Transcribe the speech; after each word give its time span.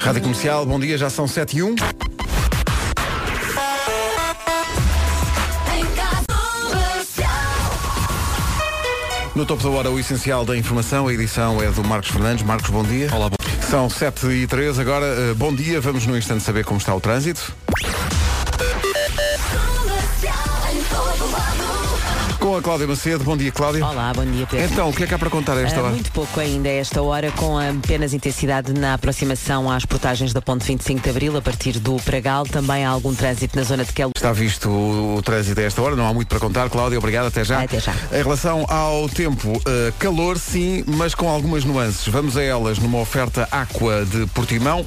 Rádio 0.00 0.22
Comercial, 0.22 0.64
bom 0.66 0.80
dia, 0.80 0.96
já 0.96 1.10
são 1.10 1.28
7 1.28 1.58
e 1.58 1.62
1. 1.62 1.74
No 9.34 9.46
topo 9.46 9.62
da 9.62 9.70
hora, 9.70 9.90
o 9.90 9.98
essencial 9.98 10.44
da 10.44 10.56
informação, 10.56 11.06
a 11.06 11.14
edição 11.14 11.62
é 11.62 11.70
do 11.70 11.84
Marcos 11.84 12.10
Fernandes. 12.10 12.44
Marcos, 12.44 12.70
bom 12.70 12.82
dia. 12.82 13.08
Olá, 13.14 13.28
bom 13.28 13.36
São 13.68 13.88
7 13.88 14.26
e 14.26 14.46
3 14.46 14.78
agora. 14.78 15.06
eh, 15.06 15.34
bom 15.34 15.54
dia, 15.54 15.80
vamos 15.80 16.06
no 16.06 16.16
instante 16.18 16.42
saber 16.42 16.64
como 16.64 16.78
está 16.78 16.94
o 16.94 17.00
trânsito. 17.00 17.52
Com 22.40 22.56
a 22.56 22.62
Cláudia 22.62 22.86
Macedo. 22.86 23.22
Bom 23.22 23.36
dia, 23.36 23.52
Cláudia. 23.52 23.84
Olá, 23.84 24.12
bom 24.14 24.24
dia 24.24 24.46
Pedro. 24.46 24.72
Então, 24.72 24.88
o 24.88 24.92
que 24.94 25.04
é 25.04 25.06
que 25.06 25.12
há 25.12 25.18
para 25.18 25.28
contar 25.28 25.58
a 25.58 25.60
esta 25.60 25.78
Ah, 25.78 25.82
hora? 25.82 25.92
muito 25.92 26.10
pouco 26.10 26.40
ainda 26.40 26.70
a 26.70 26.72
esta 26.72 27.02
hora, 27.02 27.30
com 27.32 27.58
apenas 27.58 28.14
intensidade 28.14 28.72
na 28.72 28.94
aproximação 28.94 29.70
às 29.70 29.84
portagens 29.84 30.32
da 30.32 30.40
Ponte 30.40 30.64
25 30.66 31.02
de 31.02 31.10
Abril, 31.10 31.36
a 31.36 31.42
partir 31.42 31.78
do 31.78 31.96
Pragal. 31.96 32.44
Também 32.46 32.82
há 32.84 32.88
algum 32.88 33.14
trânsito 33.14 33.54
na 33.58 33.62
zona 33.62 33.84
de 33.84 33.92
Quelo. 33.92 34.12
Está 34.16 34.32
visto 34.32 34.70
o, 34.70 35.16
o 35.16 35.22
trânsito 35.22 35.60
a 35.60 35.64
esta 35.64 35.82
hora, 35.82 35.94
não 35.94 36.06
há 36.08 36.14
muito 36.14 36.28
para 36.28 36.40
contar. 36.40 36.70
Cláudia, 36.70 36.98
obrigado, 36.98 37.26
até 37.26 37.44
já. 37.44 37.60
Até 37.62 37.78
já. 37.78 37.92
Em 38.10 38.22
relação 38.22 38.64
ao 38.70 39.06
tempo, 39.10 39.60
eh, 39.66 39.92
calor 39.98 40.38
sim, 40.38 40.82
mas 40.86 41.14
com 41.14 41.28
algumas 41.28 41.62
nuances. 41.64 42.08
Vamos 42.08 42.38
a 42.38 42.42
elas 42.42 42.78
numa 42.78 42.98
oferta 43.00 43.46
Aqua 43.52 44.06
de 44.06 44.26
Portimão. 44.28 44.86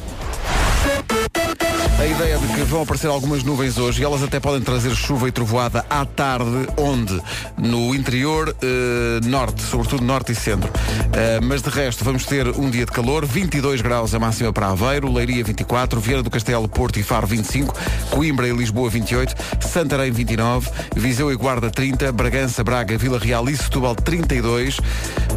A 2.03 2.05
ideia 2.05 2.38
de 2.38 2.48
que 2.48 2.63
vão 2.63 2.81
aparecer 2.81 3.07
algumas 3.07 3.43
nuvens 3.43 3.77
hoje 3.77 4.02
e 4.02 4.03
elas 4.03 4.21
até 4.21 4.38
podem 4.38 4.59
trazer 4.59 4.94
chuva 4.94 5.30
e 5.30 5.31
trovoada 5.31 5.85
à 5.89 6.05
tarde, 6.05 6.67
onde? 6.75 7.17
No 7.57 7.95
interior 7.95 8.53
eh, 8.61 9.25
norte, 9.25 9.61
sobretudo 9.61 10.03
norte 10.03 10.34
e 10.34 10.35
centro. 10.35 10.70
Eh, 11.13 11.39
mas 11.41 11.61
de 11.61 11.70
resto 11.70 12.03
vamos 12.03 12.25
ter 12.25 12.45
um 12.59 12.70
dia 12.70 12.85
de 12.85 12.91
calor, 12.91 13.25
22 13.25 13.80
graus 13.80 14.13
a 14.13 14.20
máxima 14.20 14.52
para 14.52 14.67
Aveiro, 14.67 15.09
Leiria 15.13 15.45
24, 15.45 15.97
Vieira 16.02 16.21
do 16.21 16.30
Castelo, 16.30 16.67
Porto 16.67 16.99
e 16.99 17.03
Faro 17.03 17.25
25, 17.25 17.73
Coimbra 18.09 18.49
e 18.49 18.52
Lisboa 18.52 18.89
28, 18.89 19.33
Santarém 19.61 20.11
29, 20.11 20.70
Viseu 20.97 21.31
e 21.31 21.38
Guarda 21.38 21.70
30, 21.70 22.11
Bragança, 22.11 22.66
Braga, 22.66 22.97
Vila 22.97 23.17
Real 23.17 23.47
e 23.47 23.55
Setúbal 23.55 23.95
32, 23.95 24.77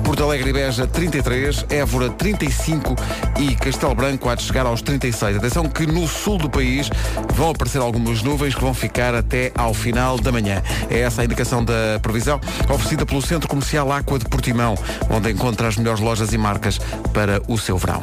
Porto 0.04 0.24
Alegre 0.24 0.50
e 0.50 0.52
Beja 0.52 0.84
33, 0.84 1.66
Évora 1.70 2.10
35 2.10 2.96
e 3.38 3.54
Castelo 3.54 3.94
Branco 3.94 4.28
há 4.28 4.34
de 4.34 4.42
chegar 4.42 4.66
aos 4.66 4.82
36. 4.82 5.36
Atenção 5.36 5.68
que 5.68 5.86
no 5.86 6.08
sul 6.08 6.38
do 6.38 6.55
país 6.56 6.88
vão 7.34 7.50
aparecer 7.50 7.82
algumas 7.82 8.22
nuvens 8.22 8.54
que 8.54 8.60
vão 8.62 8.72
ficar 8.72 9.14
até 9.14 9.52
ao 9.54 9.74
final 9.74 10.18
da 10.18 10.32
manhã. 10.32 10.62
É 10.88 11.00
essa 11.00 11.20
a 11.20 11.24
indicação 11.24 11.62
da 11.62 12.00
previsão, 12.00 12.40
oferecida 12.70 13.04
pelo 13.04 13.20
Centro 13.20 13.46
Comercial 13.46 13.92
Aqua 13.92 14.18
de 14.18 14.24
Portimão, 14.24 14.74
onde 15.10 15.30
encontra 15.30 15.68
as 15.68 15.76
melhores 15.76 16.00
lojas 16.00 16.32
e 16.32 16.38
marcas 16.38 16.78
para 17.12 17.42
o 17.46 17.58
seu 17.58 17.76
verão. 17.76 18.02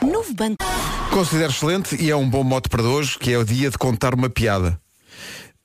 Novo 0.00 0.32
banco. 0.34 0.64
Considero 1.10 1.50
excelente 1.52 1.96
e 2.02 2.10
é 2.10 2.16
um 2.16 2.28
bom 2.28 2.42
mote 2.42 2.70
para 2.70 2.82
hoje, 2.82 3.18
que 3.18 3.30
é 3.30 3.38
o 3.38 3.44
dia 3.44 3.70
de 3.70 3.76
contar 3.76 4.14
uma 4.14 4.30
piada. 4.30 4.80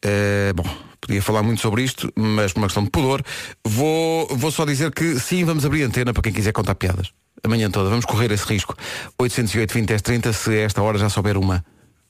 Eh, 0.03 0.51
bom, 0.53 0.65
podia 0.99 1.21
falar 1.21 1.43
muito 1.43 1.61
sobre 1.61 1.83
isto, 1.83 2.11
mas 2.15 2.53
por 2.53 2.59
uma 2.59 2.67
questão 2.67 2.83
de 2.83 2.89
pudor, 2.89 3.21
vou, 3.65 4.27
vou 4.31 4.51
só 4.51 4.65
dizer 4.65 4.91
que 4.91 5.19
sim, 5.19 5.43
vamos 5.43 5.65
abrir 5.65 5.83
antena 5.83 6.13
para 6.13 6.23
quem 6.23 6.33
quiser 6.33 6.51
contar 6.51 6.75
piadas. 6.75 7.11
Amanhã 7.43 7.69
toda, 7.71 7.89
vamos 7.89 8.05
correr 8.05 8.31
esse 8.31 8.45
risco. 8.45 8.75
808 9.17 9.73
20 9.73 9.87
10 9.87 10.01
30, 10.01 10.33
se 10.33 10.49
a 10.51 10.61
esta 10.61 10.81
hora 10.81 10.97
já 10.97 11.09
souber 11.09 11.37
uma. 11.37 11.63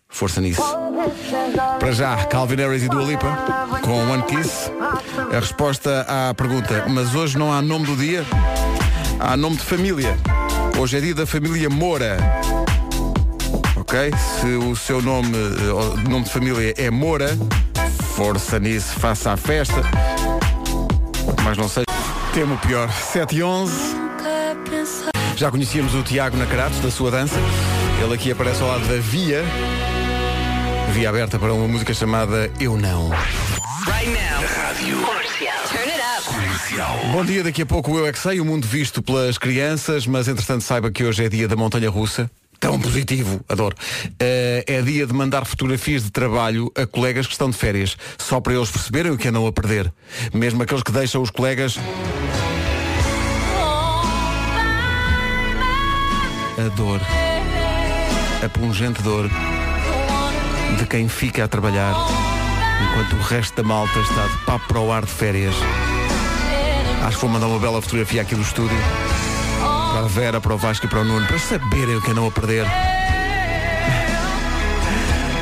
Força 0.08 0.42
nisso. 0.42 0.62
Para 1.80 1.92
já, 1.92 2.26
Calvin 2.26 2.56
Harris 2.56 2.84
e 2.84 2.90
Dua 2.90 3.04
Lipa, 3.04 3.38
com 3.84 4.12
One 4.12 4.24
Kiss. 4.24 4.72
A 5.32 5.40
resposta 5.40 6.06
à 6.08 6.34
pergunta, 6.34 6.86
mas 6.90 7.14
hoje 7.14 7.38
não 7.38 7.54
há 7.54 7.62
nome 7.62 7.86
do 7.86 7.96
dia? 7.96 8.26
Há 9.20 9.38
nome 9.38 9.58
de 9.58 9.64
família. 9.64 10.18
Hoje 10.80 10.98
é 10.98 11.02
dia 11.02 11.14
da 11.14 11.28
família 11.28 11.70
Moura. 11.70 12.18
Ok? 13.76 14.12
Se 14.40 14.48
o 14.48 14.76
seu 14.76 15.02
nome, 15.02 15.36
eh, 15.36 16.10
nome 16.10 16.26
de 16.26 16.32
família 16.32 16.74
é 16.76 16.90
Moura, 16.90 17.38
força 18.20 18.60
nisso, 18.60 19.00
faça 19.00 19.32
a 19.32 19.38
festa. 19.38 19.82
Mas 21.42 21.58
não 21.58 21.70
sei. 21.70 21.86
Temo 22.34 22.58
pior. 22.58 22.92
7 22.92 23.38
e 23.38 23.42
11. 23.42 23.72
Já 25.38 25.50
conhecíamos 25.50 25.96
o 25.96 26.04
Tiago 26.04 26.36
Nacaratos, 26.36 26.82
da 26.82 26.92
sua 26.92 27.10
dança. 27.12 27.38
Ele 28.04 28.14
aqui 28.14 28.30
aparece 28.30 28.62
ao 28.62 28.68
lado 28.68 28.86
da 28.90 28.98
Via. 29.00 29.42
Via 30.92 31.08
aberta 31.08 31.40
para 31.40 31.54
uma 31.54 31.66
música 31.66 31.94
chamada 31.94 32.52
Eu 32.60 32.76
Não. 32.76 33.10
Bom 37.14 37.24
dia, 37.24 37.42
daqui 37.42 37.62
a 37.62 37.66
pouco 37.66 37.98
Eu 37.98 38.06
é 38.06 38.12
que 38.12 38.20
sei, 38.20 38.42
o 38.42 38.46
mundo 38.46 38.68
visto 38.68 39.02
pelas 39.02 39.38
crianças, 39.38 40.06
mas 40.06 40.28
entretanto 40.28 40.66
saiba 40.66 40.92
que 40.92 41.06
hoje 41.06 41.24
é 41.24 41.30
dia 41.30 41.48
da 41.48 41.56
montanha 41.56 41.90
russa. 41.90 42.30
Tão 42.60 42.80
positivo, 42.80 43.40
adoro. 43.48 43.76
Eh, 44.20 44.66
é 44.68 44.82
dia 44.82 45.08
de 45.08 45.14
mandar 45.14 45.46
fotografias 45.46 46.04
de 46.04 46.12
trabalho 46.12 46.72
a 46.76 46.86
colegas 46.86 47.26
que 47.26 47.32
estão 47.32 47.50
de 47.50 47.56
férias, 47.56 47.96
só 48.18 48.42
para 48.42 48.54
eles 48.54 48.70
perceberem 48.70 49.12
o 49.12 49.18
que 49.18 49.28
andam 49.30 49.48
a 49.48 49.52
perder. 49.52 49.92
Mesmo 50.34 50.62
aqueles 50.62 50.84
que 50.84 50.92
deixam 50.92 51.22
os 51.22 51.30
colegas. 51.30 51.78
A 56.58 56.76
dor. 56.76 57.00
A 58.44 58.50
pungente 58.50 59.02
dor 59.02 59.30
de 60.78 60.86
quem 60.86 61.08
fica 61.08 61.46
a 61.46 61.48
trabalhar 61.48 61.96
enquanto 62.82 63.14
o 63.14 63.22
resto 63.22 63.56
da 63.56 63.64
malta 63.64 64.00
está 64.00 64.28
de 64.28 64.38
papo 64.46 64.68
para 64.68 64.80
o 64.80 64.92
ar 64.92 65.06
de 65.06 65.12
férias. 65.12 65.56
Acho 67.06 67.18
que 67.18 67.22
vou 67.22 67.30
mandar 67.30 67.48
uma 67.48 67.60
bela 67.60 67.82
fotografia 67.82 68.22
aqui 68.22 68.36
do 68.36 68.42
estúdio. 68.42 68.78
Para 69.92 70.00
a 70.00 70.08
Vera, 70.08 70.42
para 70.42 70.54
o 70.54 70.58
Vasco 70.58 70.86
e 70.86 70.90
para 70.90 71.02
o 71.02 71.04
Nuno, 71.04 71.26
para 71.26 71.40
saberem 71.40 71.96
o 71.96 72.02
que 72.02 72.12
andam 72.12 72.28
a 72.28 72.32
perder. 72.32 72.66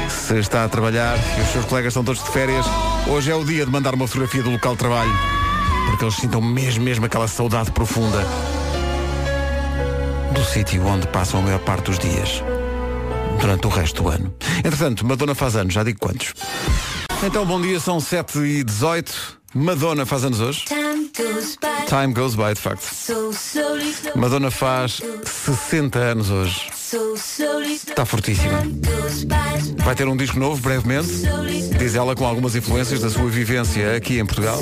Se 0.09 0.37
está 0.39 0.63
a 0.63 0.69
trabalhar 0.69 1.17
e 1.37 1.41
os 1.41 1.47
seus 1.49 1.65
colegas 1.65 1.91
estão 1.91 2.03
todos 2.03 2.23
de 2.23 2.29
férias, 2.31 2.65
hoje 3.07 3.31
é 3.31 3.35
o 3.35 3.43
dia 3.43 3.65
de 3.65 3.71
mandar 3.71 3.93
uma 3.93 4.07
fotografia 4.07 4.43
do 4.43 4.49
local 4.49 4.73
de 4.73 4.79
trabalho. 4.79 5.11
Porque 5.89 6.03
eles 6.03 6.15
sintam 6.15 6.41
mesmo, 6.41 6.83
mesmo 6.83 7.05
aquela 7.05 7.27
saudade 7.27 7.71
profunda 7.71 8.25
do 10.33 10.43
sítio 10.43 10.85
onde 10.85 11.07
passam 11.07 11.39
a 11.39 11.43
maior 11.43 11.59
parte 11.59 11.85
dos 11.85 11.99
dias. 11.99 12.43
Durante 13.39 13.67
o 13.67 13.69
resto 13.69 14.03
do 14.03 14.09
ano. 14.09 14.33
Entretanto, 14.59 15.05
Madonna 15.05 15.35
faz 15.35 15.55
anos, 15.55 15.73
já 15.73 15.83
digo 15.83 15.99
quantos. 15.99 16.33
Então, 17.23 17.45
bom 17.45 17.61
dia, 17.61 17.79
são 17.79 17.99
7 17.99 18.39
e 18.39 18.63
18 18.63 19.37
Madonna 19.53 20.05
faz 20.05 20.23
anos 20.23 20.39
hoje. 20.39 20.65
Time 21.87 22.13
goes 22.13 22.35
by, 22.35 22.53
de 22.53 22.61
facto. 22.61 22.87
Madonna 24.15 24.51
faz 24.51 25.01
60 25.25 25.97
anos 25.97 26.29
hoje. 26.29 26.69
Está 27.87 28.05
fortíssima. 28.05 28.61
Vai 29.83 29.95
ter 29.95 30.07
um 30.07 30.15
disco 30.15 30.37
novo, 30.37 30.61
brevemente. 30.61 31.09
Diz 31.79 31.95
ela 31.95 32.15
com 32.15 32.23
algumas 32.23 32.55
influências 32.55 32.99
da 33.01 33.09
sua 33.09 33.29
vivência 33.29 33.95
aqui 33.95 34.19
em 34.19 34.25
Portugal. 34.27 34.59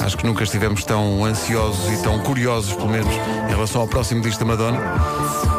Acho 0.00 0.16
que 0.16 0.26
nunca 0.26 0.44
estivemos 0.44 0.82
tão 0.82 1.24
ansiosos 1.26 1.92
e 1.92 2.02
tão 2.02 2.18
curiosos, 2.20 2.72
pelo 2.72 2.88
menos, 2.88 3.14
em 3.14 3.50
relação 3.50 3.82
ao 3.82 3.88
próximo 3.88 4.22
disco 4.22 4.40
da 4.40 4.46
Madonna. 4.46 4.78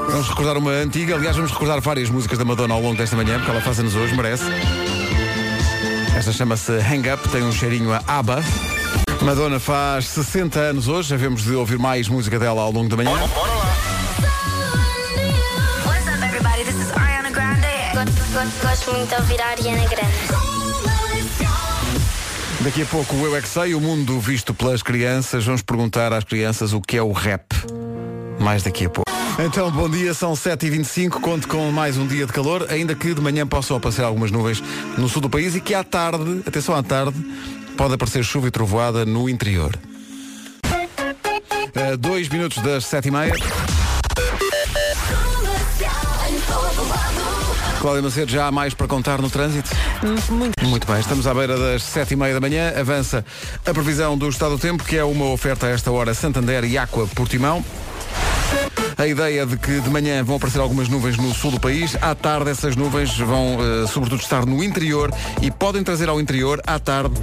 Vamos 0.10 0.28
recordar 0.28 0.58
uma 0.58 0.72
antiga, 0.72 1.16
aliás, 1.16 1.36
vamos 1.36 1.52
recordar 1.52 1.80
várias 1.80 2.10
músicas 2.10 2.40
da 2.40 2.46
Madonna 2.46 2.74
ao 2.74 2.82
longo 2.82 2.98
desta 2.98 3.16
manhã, 3.16 3.38
porque 3.38 3.52
ela 3.52 3.62
faz 3.62 3.80
anos 3.80 3.96
hoje, 3.96 4.16
merece. 4.16 4.46
Esta 6.24 6.32
chama-se 6.32 6.72
Hang 6.72 7.12
Up, 7.12 7.28
tem 7.28 7.44
um 7.44 7.52
cheirinho 7.52 7.92
a 7.92 8.02
ABBA. 8.08 8.42
Madonna 9.24 9.60
faz 9.60 10.08
60 10.08 10.58
anos 10.58 10.88
hoje, 10.88 11.14
havemos 11.14 11.44
de 11.44 11.54
ouvir 11.54 11.78
mais 11.78 12.08
música 12.08 12.40
dela 12.40 12.62
ao 12.62 12.72
longo 12.72 12.88
da 12.88 12.96
manhã. 12.96 13.12
What's 13.12 13.28
up, 16.08 16.24
everybody? 16.24 16.64
This 16.64 16.76
is 16.76 16.92
Ariana 16.96 17.30
Grande. 17.30 17.68
Gosto, 17.94 18.54
gosto 18.66 18.94
muito 18.94 19.10
de 19.10 19.16
ouvir 19.16 19.42
a 19.42 19.48
Ariana 19.48 19.86
Grande. 19.90 20.14
Daqui 22.62 22.84
a 22.84 22.86
pouco 22.86 23.18
o 23.18 23.26
Eu 23.26 23.36
É 23.36 23.42
Que 23.42 23.50
Sei, 23.50 23.76
o 23.76 23.82
mundo 23.82 24.18
visto 24.18 24.54
pelas 24.54 24.82
crianças. 24.82 25.44
Vamos 25.44 25.62
perguntar 25.62 26.14
às 26.14 26.24
crianças 26.24 26.72
o 26.72 26.80
que 26.80 26.96
é 26.96 27.04
o 27.04 27.12
rap. 27.12 27.44
Mais 28.40 28.64
daqui 28.64 28.86
a 28.86 28.90
pouco. 28.90 29.23
Então, 29.40 29.72
bom 29.72 29.90
dia, 29.90 30.14
são 30.14 30.34
7h25, 30.34 31.20
conto 31.20 31.48
com 31.48 31.72
mais 31.72 31.98
um 31.98 32.06
dia 32.06 32.26
de 32.28 32.32
calor, 32.32 32.68
ainda 32.70 32.94
que 32.94 33.14
de 33.16 33.22
manhã 33.22 33.48
possam 33.48 33.76
aparecer 33.76 34.04
algumas 34.04 34.30
nuvens 34.30 34.64
no 34.96 35.10
sul 35.10 35.22
do 35.22 35.30
país 35.30 35.56
e 35.56 35.60
que 35.60 35.74
à 35.74 35.84
tarde, 35.84 36.44
atenção 36.46 36.76
à 36.76 36.84
tarde, 36.84 37.16
pode 37.76 37.96
aparecer 37.96 38.24
chuva 38.24 38.48
e 38.48 38.52
trovoada 38.52 39.06
no 39.06 39.28
interior. 39.28 39.76
A 41.76 41.96
dois 41.96 42.30
minutos 42.30 42.62
das 42.62 42.86
sete 42.86 43.08
e 43.08 43.12
meia. 43.12 43.34
Cláudia 47.82 48.02
Macedo, 48.04 48.32
já 48.32 48.48
há 48.48 48.52
mais 48.52 48.74
para 48.74 48.88
contar 48.88 49.20
no 49.20 49.30
trânsito? 49.30 49.70
Muito. 50.30 50.64
Muito 50.64 50.88
bem, 50.88 51.00
estamos 51.00 51.26
à 51.26 51.34
beira 51.34 51.58
das 51.58 51.82
sete 51.82 52.14
e 52.14 52.16
meia 52.16 52.36
da 52.36 52.40
manhã. 52.40 52.72
Avança 52.80 53.26
a 53.66 53.74
previsão 53.74 54.16
do 54.16 54.30
estado 54.30 54.52
do 54.52 54.60
tempo, 54.60 54.84
que 54.84 54.96
é 54.96 55.04
uma 55.04 55.26
oferta 55.26 55.66
a 55.66 55.70
esta 55.70 55.92
hora 55.92 56.14
Santander 56.14 56.64
e 56.64 56.78
Aqua 56.78 57.08
Portimão. 57.08 57.66
A 59.04 59.08
ideia 59.10 59.46
de 59.46 59.58
que 59.58 59.82
de 59.82 59.90
manhã 59.90 60.24
vão 60.24 60.38
aparecer 60.38 60.62
algumas 60.62 60.88
nuvens 60.88 61.18
no 61.18 61.34
sul 61.34 61.52
do 61.52 61.60
país. 61.60 61.94
À 62.02 62.16
tarde 62.16 62.50
essas 62.50 62.78
nuvens 62.78 63.18
vão, 63.18 63.58
eh, 63.60 63.86
sobretudo, 63.86 64.22
estar 64.22 64.46
no 64.46 64.64
interior 64.64 65.14
e 65.42 65.52
podem 65.52 65.84
trazer 65.84 66.08
ao 66.08 66.22
interior, 66.22 66.62
à 66.66 66.80
tarde, 66.80 67.14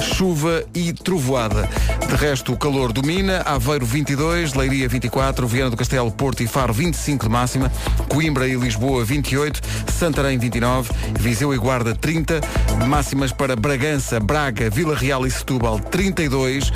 chuva 0.00 0.62
e 0.72 0.92
trovoada. 0.92 1.68
De 2.08 2.14
resto, 2.14 2.52
o 2.52 2.56
calor 2.56 2.92
domina. 2.92 3.42
Aveiro 3.44 3.84
22, 3.84 4.54
Leiria 4.54 4.88
24, 4.88 5.48
Viana 5.48 5.70
do 5.70 5.76
Castelo, 5.76 6.12
Porto 6.12 6.44
e 6.44 6.46
Faro 6.46 6.72
25 6.72 7.24
de 7.24 7.30
máxima, 7.30 7.72
Coimbra 8.08 8.46
e 8.46 8.54
Lisboa 8.54 9.04
28, 9.04 9.60
Santarém 9.98 10.38
29, 10.38 10.92
Viseu 11.18 11.52
e 11.52 11.58
Guarda 11.58 11.92
30, 11.92 12.40
máximas 12.86 13.32
para 13.32 13.56
Bragança, 13.56 14.20
Braga, 14.20 14.70
Vila 14.70 14.94
Real 14.94 15.26
e 15.26 15.30
Setúbal 15.30 15.80
32, 15.80 16.72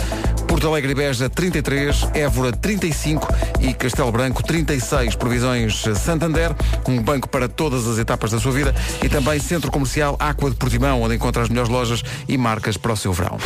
Porto 0.55 0.69
Alegre 0.69 0.93
e 0.93 0.95
Beja 0.95 1.29
33, 1.29 2.11
Évora 2.15 2.53
35 2.53 3.27
e 3.59 3.75
Castelo 3.75 4.13
Branco 4.13 4.41
36. 4.41 5.17
Previsões 5.17 5.83
Santander, 5.97 6.55
um 6.87 7.03
banco 7.03 7.29
para 7.29 7.49
todas 7.49 7.89
as 7.89 7.99
etapas 7.99 8.31
da 8.31 8.39
sua 8.39 8.53
vida 8.53 8.73
e 9.03 9.09
também 9.09 9.41
Centro 9.41 9.69
Comercial 9.69 10.15
Aqua 10.17 10.49
de 10.49 10.55
Portimão, 10.55 11.03
onde 11.03 11.17
encontra 11.17 11.43
as 11.43 11.49
melhores 11.49 11.69
lojas 11.69 12.05
e 12.29 12.39
marcas 12.39 12.77
para 12.77 12.93
o 12.93 12.97
seu 12.97 13.13
verão. 13.13 13.37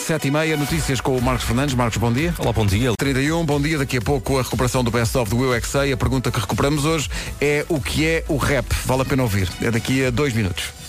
7 0.00 0.26
e 0.26 0.30
meia, 0.32 0.56
notícias 0.56 1.00
com 1.00 1.16
o 1.16 1.22
Marcos 1.22 1.44
Fernandes. 1.44 1.76
Marcos, 1.76 1.98
bom 1.98 2.12
dia. 2.12 2.34
Olá, 2.36 2.52
bom 2.52 2.66
dia. 2.66 2.90
31, 2.98 3.46
bom 3.46 3.60
dia. 3.60 3.78
Daqui 3.78 3.98
a 3.98 4.02
pouco 4.02 4.40
a 4.40 4.42
recuperação 4.42 4.82
do 4.82 4.90
Best 4.90 5.16
of 5.16 5.30
do 5.30 5.44
Eu 5.44 5.54
é. 5.54 5.92
A 5.92 5.96
pergunta 5.96 6.32
que 6.32 6.40
recuperamos 6.40 6.84
hoje 6.84 7.08
é 7.40 7.64
o 7.68 7.80
que 7.80 8.04
é 8.04 8.24
o 8.26 8.36
rap? 8.38 8.66
Vale 8.84 9.02
a 9.02 9.04
pena 9.04 9.22
ouvir. 9.22 9.48
É 9.62 9.70
daqui 9.70 10.04
a 10.04 10.10
dois 10.10 10.34
minutos. 10.34 10.79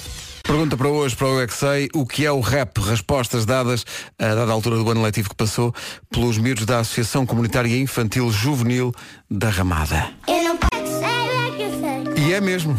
Pergunta 0.52 0.76
para 0.76 0.90
hoje, 0.90 1.16
para 1.16 1.28
o 1.28 1.40
Eu 1.40 1.48
é 1.72 1.88
o 1.96 2.06
que 2.06 2.26
é 2.26 2.32
o 2.32 2.42
rap? 2.42 2.78
Respostas 2.82 3.46
dadas 3.46 3.86
a 4.20 4.36
dada 4.36 4.52
altura 4.52 4.76
do 4.76 4.92
ano 4.92 5.02
letivo 5.02 5.30
que 5.30 5.36
passou 5.36 5.74
pelos 6.10 6.38
miúdos 6.38 6.66
da 6.66 6.80
Associação 6.80 7.26
Comunitária 7.26 7.74
Infantil 7.80 8.30
Juvenil 8.30 8.92
da 9.30 9.50
Ramada. 9.50 10.10
Eu 10.28 10.44
não 10.44 10.58
pego 10.58 10.88
sei, 10.88 11.08
é 11.08 11.52
que 11.56 11.64
eu 11.64 12.16
sei. 12.16 12.26
E 12.26 12.34
é 12.34 12.42
mesmo. 12.42 12.78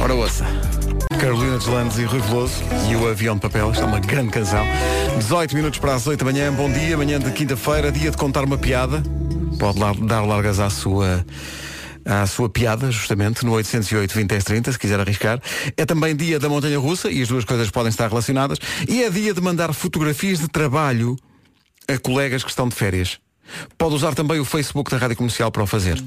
Ora 0.00 0.14
ouça. 0.14 0.46
Carolina 1.20 1.58
Deslandes 1.58 1.98
e 1.98 2.04
Rui 2.04 2.20
Veloso 2.20 2.54
e 2.90 2.96
o 2.96 3.06
Avião 3.06 3.34
de 3.34 3.42
Papel. 3.42 3.70
Isto 3.70 3.82
é 3.82 3.86
uma 3.86 4.00
grande 4.00 4.30
canção. 4.30 4.64
18 5.18 5.54
minutos 5.54 5.78
para 5.78 5.96
as 5.96 6.06
8 6.06 6.24
da 6.24 6.32
manhã. 6.32 6.50
Bom 6.50 6.72
dia. 6.72 6.96
Manhã 6.96 7.18
de 7.18 7.30
quinta-feira. 7.32 7.92
Dia 7.92 8.10
de 8.10 8.16
contar 8.16 8.44
uma 8.44 8.56
piada. 8.56 9.02
Pode 9.58 9.78
dar 10.06 10.22
largas 10.22 10.58
à 10.58 10.70
sua 10.70 11.22
à 12.10 12.26
sua 12.26 12.48
piada, 12.48 12.90
justamente, 12.90 13.44
no 13.44 13.52
808 13.52 14.12
20 14.12 14.28
10 14.28 14.44
30, 14.44 14.72
se 14.72 14.78
quiser 14.78 14.98
arriscar. 14.98 15.40
É 15.76 15.86
também 15.86 16.16
dia 16.16 16.40
da 16.40 16.48
montanha 16.48 16.78
russa, 16.78 17.08
e 17.10 17.22
as 17.22 17.28
duas 17.28 17.44
coisas 17.44 17.70
podem 17.70 17.88
estar 17.88 18.08
relacionadas. 18.08 18.58
E 18.88 19.04
é 19.04 19.10
dia 19.10 19.32
de 19.32 19.40
mandar 19.40 19.72
fotografias 19.72 20.40
de 20.40 20.48
trabalho 20.48 21.16
a 21.88 21.98
colegas 21.98 22.42
que 22.42 22.50
estão 22.50 22.68
de 22.68 22.74
férias. 22.74 23.18
Pode 23.78 23.94
usar 23.94 24.14
também 24.14 24.38
o 24.40 24.44
Facebook 24.44 24.90
da 24.90 24.96
Rádio 24.96 25.16
Comercial 25.16 25.50
para 25.50 25.62
o 25.62 25.66
fazer. 25.66 26.02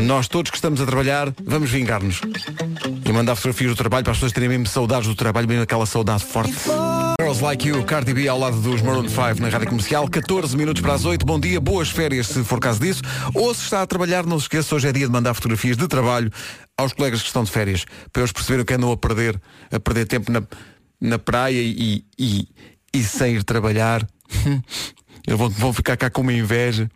Nós 0.00 0.28
todos 0.28 0.50
que 0.50 0.56
estamos 0.56 0.80
a 0.80 0.86
trabalhar, 0.86 1.32
vamos 1.44 1.70
vingar-nos. 1.70 2.20
E 3.04 3.12
mandar 3.12 3.36
fotografias 3.36 3.72
do 3.72 3.76
trabalho 3.76 4.04
para 4.04 4.12
as 4.12 4.18
pessoas 4.18 4.32
terem 4.32 4.48
mesmo 4.48 4.66
saudades 4.66 5.08
do 5.08 5.14
trabalho, 5.14 5.48
mesmo 5.48 5.62
aquela 5.62 5.86
saudade 5.86 6.24
forte. 6.24 6.54
Girls 7.28 7.44
Like 7.44 7.68
You, 7.68 7.84
Cardi 7.84 8.14
B 8.14 8.26
ao 8.26 8.38
lado 8.38 8.58
dos 8.58 8.80
Maroon 8.80 9.06
5 9.06 9.42
na 9.42 9.50
Rádio 9.50 9.68
Comercial, 9.68 10.08
14 10.08 10.56
minutos 10.56 10.80
para 10.80 10.94
as 10.94 11.04
8. 11.04 11.26
Bom 11.26 11.38
dia, 11.38 11.60
boas 11.60 11.90
férias 11.90 12.26
se 12.26 12.42
for 12.42 12.58
caso 12.58 12.80
disso. 12.80 13.02
Ou 13.34 13.52
se 13.52 13.64
está 13.64 13.82
a 13.82 13.86
trabalhar, 13.86 14.24
não 14.24 14.38
se 14.38 14.44
esqueça, 14.44 14.74
hoje 14.74 14.88
é 14.88 14.92
dia 14.92 15.04
de 15.04 15.12
mandar 15.12 15.34
fotografias 15.34 15.76
de 15.76 15.86
trabalho 15.86 16.32
aos 16.74 16.94
colegas 16.94 17.20
que 17.20 17.26
estão 17.26 17.44
de 17.44 17.50
férias, 17.50 17.84
para 18.10 18.22
eles 18.22 18.32
perceberem 18.32 18.64
que 18.64 18.72
andam 18.72 18.90
a 18.90 18.96
perder, 18.96 19.38
a 19.70 19.78
perder 19.78 20.06
tempo 20.06 20.32
na, 20.32 20.42
na 20.98 21.18
praia 21.18 21.60
e, 21.60 22.02
e, 22.18 22.48
e 22.94 23.02
sem 23.04 23.34
ir 23.34 23.44
trabalhar. 23.44 24.08
Eles 25.26 25.38
vão, 25.38 25.50
vão 25.50 25.72
ficar 25.74 25.98
cá 25.98 26.08
com 26.08 26.22
uma 26.22 26.32
inveja. 26.32 26.90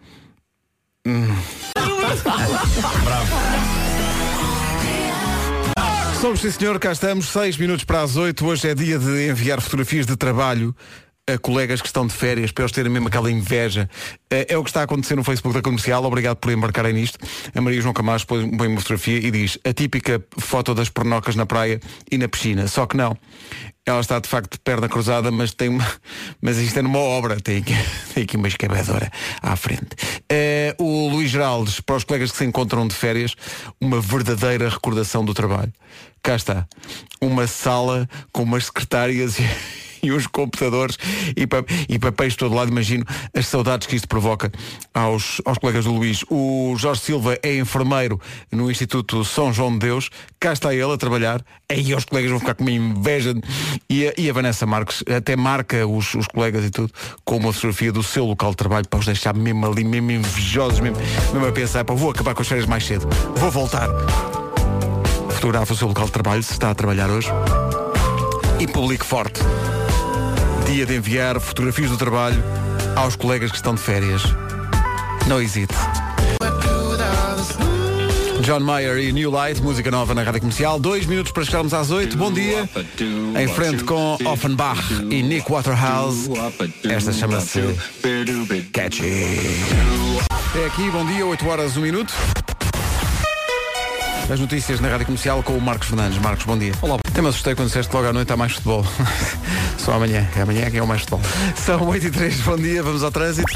Somos 6.23 6.39
sim 6.39 6.53
senhor, 6.53 6.79
cá 6.79 6.93
estamos, 6.93 7.27
6 7.31 7.57
minutos 7.57 7.85
para 7.85 8.01
as 8.01 8.15
8. 8.15 8.47
Hoje 8.47 8.69
é 8.69 8.77
dia 8.77 8.97
de 8.97 9.29
enviar 9.29 9.61
fotografias 9.61 10.07
de 10.07 10.17
trabalho 10.17 10.73
a 11.29 11.37
colegas 11.37 11.81
que 11.81 11.89
estão 11.89 12.07
de 12.07 12.15
férias, 12.15 12.53
para 12.53 12.63
eles 12.63 12.71
terem 12.71 12.93
mesmo 12.93 13.09
aquela 13.09 13.29
inveja. 13.29 13.91
É, 14.33 14.55
é 14.55 14.57
o 14.57 14.65
que 14.65 14.71
está 14.71 14.81
a 14.81 14.85
acontecer 14.85 15.15
no 15.15 15.23
Facebook 15.23 15.55
da 15.55 15.61
comercial, 15.61 16.03
obrigado 16.05 16.39
por 16.39 16.51
embarcarem 16.51 16.95
nisto. 16.95 17.19
A 17.55 17.61
Maria 17.61 17.83
João 17.83 17.93
Camacho 17.93 18.27
põe, 18.27 18.45
uma 18.45 18.81
fotografia 18.81 19.19
e 19.19 19.31
diz 19.31 19.59
a 19.63 19.75
típica 19.75 20.25
foto 20.39 20.75
das 20.75 20.89
pernocas 20.89 21.37
na 21.37 21.45
praia 21.45 21.79
e 22.11 22.17
na 22.17 22.27
piscina. 22.27 22.67
Só 22.67 22.87
que 22.87 22.97
não. 22.97 23.15
Ela 23.85 24.01
está 24.01 24.19
de 24.19 24.29
facto 24.29 24.53
de 24.53 24.61
perna 24.61 24.89
cruzada, 24.89 25.31
mas 25.31 25.53
tem 25.53 25.69
uma. 25.69 25.87
Mas 26.41 26.57
isto 26.57 26.79
é 26.79 26.83
numa 26.83 26.99
obra, 26.99 27.39
tem 27.41 27.59
aqui, 27.59 27.75
tem 28.15 28.23
aqui 28.23 28.37
uma 28.37 28.49
escavadora 28.49 29.11
à 29.43 29.55
frente. 29.55 29.89
É, 30.31 30.75
o 30.79 31.09
Luís 31.09 31.31
Geraldes, 31.31 31.81
para 31.81 31.97
os 31.97 32.05
colegas 32.05 32.33
que 32.33 32.39
se 32.39 32.45
encontram 32.45 32.89
de 32.89 32.95
férias, 32.95 33.35
uma 33.81 34.01
verdadeira 34.01 34.69
recordação 34.69 35.25
do 35.25 35.35
trabalho. 35.35 35.73
Cá 36.23 36.37
está. 36.37 36.67
Uma 37.21 37.47
sala 37.47 38.09
com 38.33 38.45
umas 38.45 38.67
secretárias 38.67 39.39
e, 39.39 39.43
e 40.03 40.13
uns 40.13 40.27
computadores 40.27 40.97
e, 41.37 41.47
e 41.89 41.99
papéis 41.99 42.33
de 42.33 42.39
todo 42.39 42.55
lado. 42.55 42.71
Imagino 42.71 43.05
as 43.35 43.47
saudades 43.47 43.87
que 43.87 43.97
isto 43.97 44.09
provoca 44.09 44.22
aos, 44.95 45.41
aos 45.45 45.59
colegas 45.59 45.85
do 45.85 45.93
Luís. 45.93 46.25
O 46.31 46.75
Jorge 46.77 47.01
Silva 47.01 47.39
é 47.43 47.57
enfermeiro 47.57 48.21
no 48.51 48.71
Instituto 48.71 49.25
São 49.25 49.53
João 49.53 49.73
de 49.73 49.81
Deus. 49.81 50.11
Cá 50.39 50.53
está 50.53 50.75
ele 50.75 50.93
a 50.93 50.97
trabalhar. 50.97 51.45
Aí 51.69 51.95
os 51.95 52.05
colegas 52.05 52.31
vão 52.31 52.41
ficar 52.41 52.55
com 52.55 52.65
uma 52.65 52.71
inveja. 52.71 53.35
E 53.89 54.09
a, 54.09 54.15
e 54.17 54.31
a 54.31 54.33
Vanessa 54.33 54.67
Marques 54.67 55.03
até 55.15 55.37
marca 55.37 55.87
os, 55.87 56.15
os 56.15 56.27
colegas 56.27 56.65
e 56.65 56.71
tudo 56.71 56.93
com 57.25 57.37
uma 57.37 57.53
fotografia 57.53 57.93
do 57.93 58.03
seu 58.03 58.25
local 58.25 58.51
de 58.51 58.57
trabalho 58.57 58.89
para 58.89 59.01
os 59.01 59.07
deixar 59.07 59.35
mesmo 59.35 59.67
ali, 59.67 59.85
mesmo 59.85 60.11
invejosos, 60.11 60.81
mesmo, 60.81 60.99
mesmo 61.33 61.47
a 61.47 61.53
pensar, 61.53 61.85
pá, 61.85 61.95
vou 61.95 62.11
acabar 62.11 62.35
com 62.35 62.43
as 62.43 62.49
férias 62.49 62.67
mais 62.67 62.85
cedo. 62.85 63.09
Vou 63.37 63.51
voltar. 63.51 63.89
Fotografa 65.31 65.73
o 65.73 65.77
seu 65.77 65.89
local 65.89 66.07
de 66.07 66.13
trabalho, 66.13 66.43
se 66.43 66.53
está 66.53 66.71
a 66.71 66.75
trabalhar 66.75 67.11
hoje. 67.11 67.29
E 68.61 68.67
publique 68.67 69.05
forte. 69.05 69.41
Dia 70.67 70.87
de 70.87 70.97
enviar 70.97 71.41
fotografias 71.41 71.91
do 71.91 71.97
trabalho 71.97 72.43
aos 72.97 73.17
colegas 73.17 73.51
que 73.51 73.57
estão 73.57 73.75
de 73.75 73.81
férias. 73.81 74.23
Não 75.27 75.41
hesite. 75.41 75.75
John 78.43 78.61
Mayer 78.61 78.99
e 78.99 79.13
New 79.13 79.31
Light, 79.31 79.63
música 79.63 79.91
nova 79.91 80.15
na 80.15 80.23
rádio 80.23 80.41
comercial. 80.41 80.79
Dois 80.81 81.07
minutos 81.07 81.31
para 81.31 81.45
chegarmos 81.45 81.73
às 81.73 81.91
oito. 81.91 82.17
Bom 82.17 82.33
dia. 82.33 82.69
Em 83.41 83.49
frente 83.49 83.85
com 83.85 84.19
Offenbach 84.25 84.83
e 85.11 85.23
Nick 85.23 85.51
Waterhouse. 85.51 86.29
Esta 86.85 87.13
chama-se 87.13 87.61
Catchy. 88.73 89.05
É 90.55 90.67
aqui, 90.67 90.91
bom 90.91 91.07
dia, 91.07 91.25
8 91.25 91.49
horas, 91.49 91.77
1 91.77 91.81
minuto. 91.81 92.13
As 94.33 94.41
notícias 94.41 94.81
na 94.81 94.89
Rádio 94.89 95.05
Comercial 95.05 95.43
com 95.43 95.53
o 95.53 95.61
Marcos 95.61 95.89
Fernandes. 95.89 96.17
Marcos, 96.17 96.47
bom 96.47 96.57
dia. 96.57 96.73
Olá. 96.81 96.97
Até 97.07 97.21
me 97.21 97.29
assustei 97.29 97.55
quando 97.55 97.69
disseste 97.69 97.95
logo 97.95 98.09
à 98.09 98.15
noite 98.15 98.33
há 98.33 98.37
mais 98.37 98.53
futebol. 98.53 98.83
Só 99.77 99.93
amanhã. 99.93 100.27
É 100.35 100.41
amanhã 100.41 100.71
que 100.71 100.79
é 100.79 100.83
o 100.83 100.87
mais 100.87 101.03
futebol. 101.03 101.21
São 101.55 101.87
8 101.87 102.07
e 102.07 102.11
3 102.11 102.41
bom 102.41 102.57
dia, 102.57 102.83
vamos 102.83 103.03
ao 103.03 103.11
trânsito. 103.11 103.53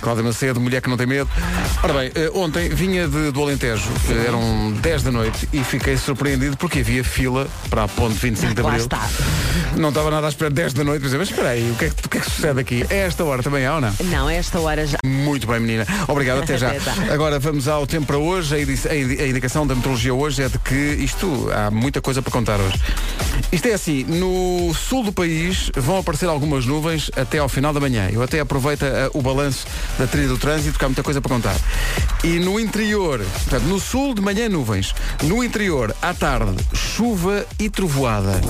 Cláudia 0.00 0.22
Macedo, 0.24 0.60
mulher 0.60 0.80
que 0.80 0.88
não 0.88 0.96
tem 0.96 1.06
medo. 1.06 1.28
Ora 1.82 1.92
bem, 1.92 2.10
eh, 2.14 2.30
ontem 2.34 2.68
vinha 2.68 3.06
de- 3.08 3.30
do 3.30 3.42
Alentejo, 3.42 3.88
eh, 4.10 4.26
eram 4.26 4.72
10 4.80 5.02
da 5.02 5.10
noite 5.10 5.48
e 5.52 5.62
fiquei 5.64 5.96
surpreendido 5.96 6.56
porque 6.56 6.80
havia 6.80 7.02
fila 7.04 7.46
para 7.70 7.84
a 7.84 7.88
ponte 7.88 8.14
25 8.14 8.54
de 8.54 8.62
Lá 8.62 8.68
Abril. 8.70 8.84
está. 8.84 9.08
Não 9.76 9.90
estava 9.90 10.10
nada 10.10 10.26
à 10.26 10.30
espera 10.30 10.50
10 10.50 10.72
da 10.72 10.84
noite, 10.84 11.04
mas 11.08 11.28
espera 11.28 11.50
aí, 11.50 11.70
o 11.70 11.74
que, 11.74 11.84
é 11.86 11.90
que, 11.90 12.06
o 12.06 12.08
que 12.08 12.18
é 12.18 12.20
que 12.20 12.30
sucede 12.30 12.60
aqui? 12.60 12.86
É 12.90 12.98
esta 12.98 13.24
hora 13.24 13.42
também 13.42 13.64
há 13.66 13.74
ou 13.76 13.80
não? 13.80 13.94
Não, 14.04 14.26
a 14.28 14.32
esta 14.32 14.58
hora 14.60 14.86
já. 14.86 14.98
Muito 15.04 15.46
bem, 15.46 15.60
menina. 15.60 15.86
Obrigado, 16.08 16.42
até 16.42 16.56
já. 16.58 16.72
Agora 17.12 17.38
vamos 17.38 17.68
ao 17.68 17.86
tempo 17.86 18.06
para 18.06 18.18
hoje. 18.18 18.54
A, 18.54 18.58
a 18.92 18.96
indi- 18.96 19.22
a 19.22 19.26
indicação 19.26 19.66
da 19.66 19.74
meteorologia 19.74 20.14
hoje 20.14 20.42
é 20.42 20.48
de 20.48 20.58
que 20.58 20.74
isto 20.74 21.48
há 21.52 21.70
muita 21.70 22.00
coisa 22.00 22.22
para 22.22 22.32
contar 22.32 22.58
hoje. 22.60 22.78
Isto 23.52 23.68
é 23.68 23.72
assim, 23.74 24.04
no 24.04 24.72
sul 24.74 25.04
do 25.04 25.12
país 25.12 25.70
vão 25.76 25.98
aparecer 25.98 26.26
algumas 26.28 26.66
nuvens 26.66 27.10
até 27.16 27.38
ao 27.38 27.48
final 27.48 27.72
da 27.72 27.80
manhã. 27.80 28.08
Eu 28.12 28.22
até 28.22 28.40
aproveito 28.40 28.82
eh, 28.84 29.10
o 29.14 29.22
balanço 29.22 29.66
da 29.98 30.06
trilha 30.06 30.28
do 30.28 30.38
trânsito, 30.38 30.72
porque 30.72 30.84
há 30.84 30.88
muita 30.88 31.02
coisa 31.02 31.20
para 31.20 31.34
contar. 31.34 31.56
E 32.24 32.38
no 32.38 32.58
interior, 32.58 33.20
portanto, 33.20 33.64
no 33.64 33.78
sul 33.78 34.14
de 34.14 34.20
manhã 34.20 34.48
nuvens, 34.48 34.94
no 35.22 35.42
interior, 35.42 35.94
à 36.02 36.12
tarde, 36.12 36.56
chuva 36.74 37.46
e 37.58 37.70
trovoada. 37.70 38.40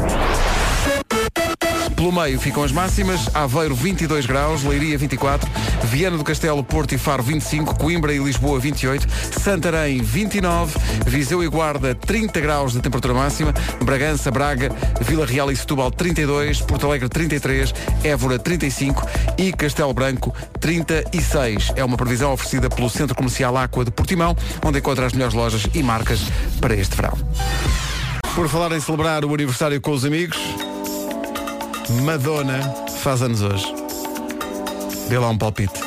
Pelo 1.99 2.13
meio 2.13 2.39
ficam 2.39 2.63
as 2.63 2.71
máximas, 2.71 3.29
Aveiro 3.35 3.75
22 3.75 4.25
graus, 4.25 4.63
Leiria 4.63 4.97
24, 4.97 5.51
Viana 5.83 6.17
do 6.17 6.23
Castelo, 6.23 6.63
Porto 6.63 6.95
e 6.95 6.99
Faro 6.99 7.25
25, 7.25 7.75
Coimbra 7.75 8.15
e 8.15 8.19
Lisboa 8.19 8.61
28, 8.61 9.05
Santarém 9.41 10.01
29, 10.01 10.79
Viseu 11.05 11.43
e 11.43 11.49
Guarda 11.49 11.97
30 11.97 12.41
graus 12.41 12.73
de 12.73 12.81
temperatura 12.81 13.15
máxima, 13.15 13.53
Bragança, 13.83 14.31
Braga, 14.31 14.71
Vila 15.01 15.27
Real 15.27 15.51
e 15.51 15.57
Setúbal 15.57 15.91
32, 15.91 16.61
Porto 16.61 16.87
Alegre 16.87 17.09
33, 17.09 17.75
Évora 18.05 18.39
35 18.39 19.05
e 19.37 19.53
Castelo 19.53 19.93
Branco 19.93 20.33
36. 20.61 21.73
É 21.75 21.85
uma 21.85 21.97
previsão 21.97 22.33
oferecida 22.33 22.71
pelo 22.71 22.89
Centro 22.89 23.17
Comercial 23.17 23.57
Aqua 23.57 23.85
de 23.85 23.91
Portimão, 23.91 24.37
onde 24.65 24.79
encontra 24.79 25.05
as 25.05 25.13
melhores 25.13 25.35
lojas 25.35 25.67
e 25.75 25.83
marcas 25.83 26.21
para 26.61 26.77
este 26.77 26.95
verão. 26.95 27.19
Por 28.37 28.49
falar 28.49 28.71
em 28.71 28.79
celebrar 28.79 29.25
o 29.25 29.35
aniversário 29.35 29.81
com 29.81 29.91
os 29.91 30.05
amigos, 30.05 30.39
Madonna 31.89 32.61
faz 33.01 33.23
anos 33.23 33.41
hoje. 33.41 33.65
Dê 35.09 35.19
lá 35.19 35.31
um 35.31 35.39
palpite. 35.39 35.81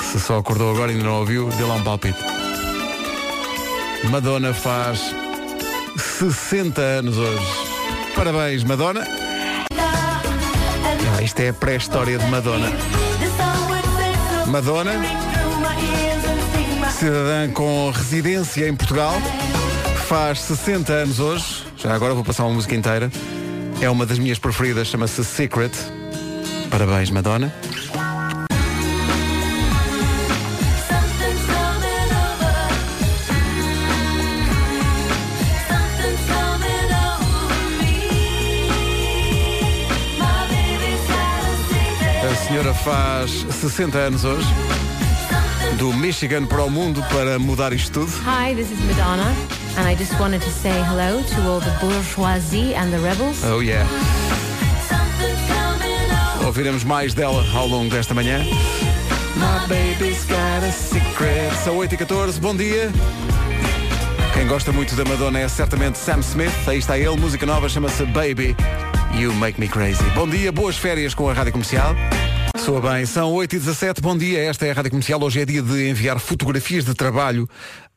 Se 0.00 0.20
só 0.20 0.38
acordou 0.38 0.70
agora 0.72 0.92
e 0.92 0.94
ainda 0.94 1.06
não 1.06 1.18
ouviu, 1.18 1.48
dê 1.48 1.64
lá 1.64 1.74
um 1.74 1.82
palpite. 1.82 2.18
Madonna 4.04 4.54
faz 4.54 5.14
60 6.18 6.80
anos 6.80 7.18
hoje. 7.18 7.44
Parabéns, 8.14 8.62
Madonna. 8.62 9.04
Ah, 11.16 11.22
isto 11.22 11.40
é 11.40 11.48
a 11.48 11.52
pré-história 11.52 12.18
de 12.18 12.26
Madonna. 12.26 12.68
Madonna, 14.46 14.92
cidadã 16.98 17.50
com 17.52 17.90
residência 17.90 18.68
em 18.68 18.76
Portugal, 18.76 19.14
faz 20.06 20.40
60 20.42 20.92
anos 20.92 21.18
hoje. 21.18 21.64
Já 21.76 21.94
agora 21.94 22.14
vou 22.14 22.22
passar 22.22 22.44
uma 22.44 22.54
música 22.54 22.76
inteira. 22.76 23.10
É 23.82 23.90
uma 23.90 24.06
das 24.06 24.16
minhas 24.16 24.38
preferidas, 24.38 24.86
chama-se 24.86 25.24
Secret. 25.24 25.72
Parabéns, 26.70 27.10
Madonna. 27.10 27.52
A 42.22 42.34
senhora 42.46 42.72
faz 42.72 43.44
60 43.50 43.98
anos 43.98 44.24
hoje. 44.24 44.46
Do 45.76 45.92
Michigan 45.92 46.46
para 46.46 46.62
o 46.62 46.70
mundo 46.70 47.02
para 47.10 47.36
mudar 47.36 47.72
isto 47.72 47.90
tudo. 48.06 48.12
Hi, 48.24 48.54
this 48.54 48.70
is 48.70 48.78
Madonna, 48.78 49.34
and 49.76 49.86
I 49.86 49.94
just 49.94 50.18
wanted 50.18 50.42
to 50.42 50.50
say 50.50 50.72
hello 50.84 51.22
to 51.22 51.48
all 51.48 51.60
the 51.60 51.74
bourgeoisie 51.80 52.74
and 52.74 52.92
the 52.92 52.98
rebels. 52.98 53.42
Oh 53.44 53.60
yeah. 53.60 53.86
Ouviremos 56.44 56.84
mais 56.84 57.14
dela 57.14 57.44
ao 57.54 57.66
longo 57.66 57.90
desta 57.90 58.14
manhã. 58.14 58.38
My 59.36 59.66
baby's 59.68 60.24
got 60.26 60.62
a 60.64 60.72
secret. 60.72 61.52
São 61.64 61.76
8 61.76 61.94
e 61.94 61.98
14 61.98 62.40
bom 62.40 62.54
dia. 62.54 62.90
Quem 64.34 64.46
gosta 64.46 64.72
muito 64.72 64.94
da 64.94 65.04
Madonna 65.04 65.38
é 65.38 65.48
certamente 65.48 65.98
Sam 65.98 66.20
Smith. 66.20 66.52
Aí 66.66 66.78
está 66.78 66.98
ele, 66.98 67.16
música 67.16 67.46
nova, 67.46 67.68
chama-se 67.68 68.04
Baby. 68.06 68.56
You 69.14 69.32
Make 69.34 69.60
Me 69.60 69.68
Crazy. 69.68 70.02
Bom 70.14 70.28
dia, 70.28 70.50
boas 70.50 70.76
férias 70.76 71.14
com 71.14 71.28
a 71.28 71.32
Rádio 71.32 71.52
Comercial. 71.52 71.94
Soa 72.56 72.80
bem, 72.80 73.04
são 73.06 73.32
8 73.32 73.56
e 73.56 73.58
17 73.58 74.00
bom 74.00 74.16
dia, 74.16 74.40
esta 74.42 74.66
é 74.66 74.70
a 74.70 74.74
Rádio 74.74 74.90
Comercial. 74.90 75.22
Hoje 75.22 75.40
é 75.40 75.44
dia 75.44 75.62
de 75.62 75.88
enviar 75.88 76.18
fotografias 76.18 76.84
de 76.84 76.94
trabalho 76.94 77.48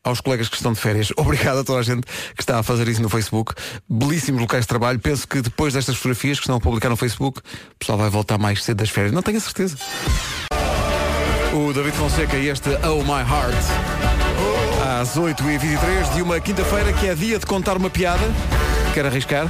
aos 0.06 0.22
colegas 0.22 0.48
que 0.48 0.56
estão 0.56 0.72
de 0.72 0.80
férias. 0.80 1.12
Obrigado 1.18 1.60
a 1.60 1.64
toda 1.64 1.80
a 1.80 1.84
gente 1.84 2.04
que 2.36 2.42
está 2.42 2.60
a 2.60 2.64
fazer 2.64 2.88
isso 2.88 3.02
no 3.02 3.10
Facebook. 3.10 3.54
Belíssimos 3.90 4.40
locais 4.40 4.64
de 4.64 4.68
trabalho. 4.68 5.00
Penso 5.00 5.28
que 5.28 5.42
depois 5.42 5.74
destas 5.74 5.98
fotografias 5.98 6.38
que 6.38 6.44
estão 6.44 6.56
a 6.56 6.62
publicar 6.62 6.90
no 6.90 6.96
Facebook, 6.96 7.40
o 7.40 7.76
pessoal 7.80 7.98
vai 7.98 8.10
voltar 8.10 8.38
mais 8.38 8.64
cedo 8.64 8.78
das 8.78 8.90
férias. 8.90 9.12
Não 9.12 9.22
tenho 9.22 9.38
a 9.38 9.42
certeza. 9.42 9.78
O 11.54 11.74
David 11.74 11.96
Fonseca 11.98 12.38
e 12.38 12.50
este 12.50 12.70
Oh 12.86 13.04
My 13.04 13.22
Heart. 13.22 13.56
Às 15.02 15.18
8h23 15.18 16.14
de 16.14 16.22
uma 16.22 16.40
quinta-feira 16.40 16.94
que 16.94 17.08
é 17.08 17.16
dia 17.16 17.40
de 17.40 17.46
contar 17.46 17.76
uma 17.76 17.90
piada. 17.90 18.24
Quer 18.94 19.06
arriscar? 19.06 19.48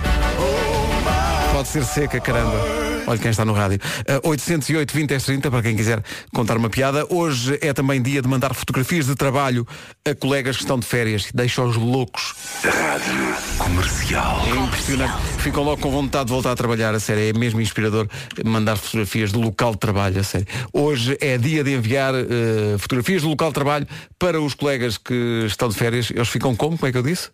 Pode 1.51 1.67
ser 1.67 1.83
seca, 1.83 2.19
caramba. 2.19 2.84
Olha 3.07 3.19
quem 3.19 3.31
está 3.31 3.45
no 3.45 3.53
rádio. 3.53 3.79
Uh, 4.24 4.29
808 4.29 4.93
20 4.93 5.09
10 5.09 5.24
30 5.24 5.51
para 5.51 5.62
quem 5.62 5.75
quiser 5.75 6.03
contar 6.33 6.57
uma 6.57 6.69
piada. 6.69 7.05
Hoje 7.09 7.57
é 7.62 7.74
também 7.74 8.01
dia 8.01 8.21
de 8.21 8.27
mandar 8.27 8.53
fotografias 8.53 9.05
de 9.05 9.15
trabalho 9.15 9.67
a 10.07 10.15
colegas 10.15 10.55
que 10.57 10.63
estão 10.63 10.79
de 10.79 10.85
férias. 10.85 11.29
Deixa-os 11.33 11.75
loucos. 11.75 12.33
Rádio 12.63 13.35
Comercial. 13.57 14.41
É 14.47 14.57
impressionante. 14.57 15.13
Ficam 15.39 15.63
logo 15.63 15.81
com 15.81 15.91
vontade 15.91 16.25
de 16.25 16.31
voltar 16.31 16.51
a 16.51 16.55
trabalhar, 16.55 16.93
a 16.95 17.00
sério. 17.00 17.24
É 17.24 17.33
mesmo 17.33 17.62
inspirador 17.62 18.07
mandar 18.43 18.75
fotografias 18.77 19.31
do 19.31 19.39
local 19.39 19.71
de 19.71 19.79
trabalho, 19.79 20.19
a 20.19 20.24
sério. 20.24 20.47
Hoje 20.74 21.17
é 21.21 21.38
dia 21.38 21.63
de 21.63 21.74
enviar 21.74 22.13
uh, 22.13 22.79
fotografias 22.79 23.21
do 23.21 23.29
local 23.29 23.50
de 23.50 23.53
trabalho 23.53 23.88
para 24.17 24.41
os 24.41 24.53
colegas 24.53 24.97
que 24.97 25.43
estão 25.45 25.69
de 25.69 25.75
férias. 25.75 26.09
Eles 26.09 26.29
ficam 26.29 26.55
como? 26.55 26.77
Como 26.77 26.89
é 26.89 26.91
que 26.91 26.97
eu 26.97 27.03
disse? 27.03 27.29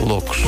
Loucos. 0.00 0.38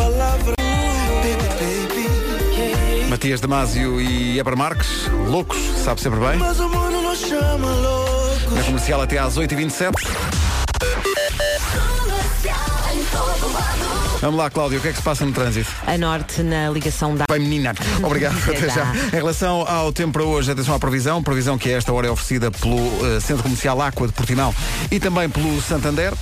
Matias 3.14 3.40
Damasio 3.40 4.00
e 4.00 4.40
Eber 4.40 4.56
Marques, 4.56 5.08
loucos, 5.28 5.56
sabe 5.84 6.00
sempre 6.00 6.18
bem. 6.18 6.36
Na 8.50 8.62
comercial 8.64 9.00
até 9.00 9.18
às 9.18 9.38
8h27. 9.38 9.92
Vamos 14.20 14.36
lá, 14.36 14.50
Cláudio, 14.50 14.78
o 14.78 14.82
que 14.82 14.88
é 14.88 14.90
que 14.90 14.96
se 14.96 15.02
passa 15.04 15.24
no 15.24 15.30
trânsito? 15.30 15.70
A 15.86 15.96
norte 15.96 16.42
na 16.42 16.68
ligação 16.70 17.14
da. 17.14 17.24
Bem, 17.30 17.38
menina. 17.38 17.72
Obrigado. 18.02 18.36
Até 18.50 18.68
já. 18.68 18.92
Em 19.12 19.16
relação 19.16 19.60
ao 19.60 19.92
tempo 19.92 20.14
para 20.14 20.24
hoje, 20.24 20.50
atenção 20.50 20.74
à 20.74 20.80
previsão. 20.80 21.22
Previsão 21.22 21.56
que 21.56 21.72
a 21.72 21.76
esta 21.76 21.92
hora 21.92 22.08
é 22.08 22.10
oferecida 22.10 22.50
pelo 22.50 22.78
eh, 23.06 23.20
Centro 23.20 23.44
Comercial 23.44 23.80
Aqua 23.80 24.08
de 24.08 24.12
Portimão 24.12 24.52
e 24.90 24.98
também 24.98 25.28
pelo 25.28 25.62
Santander. 25.62 26.12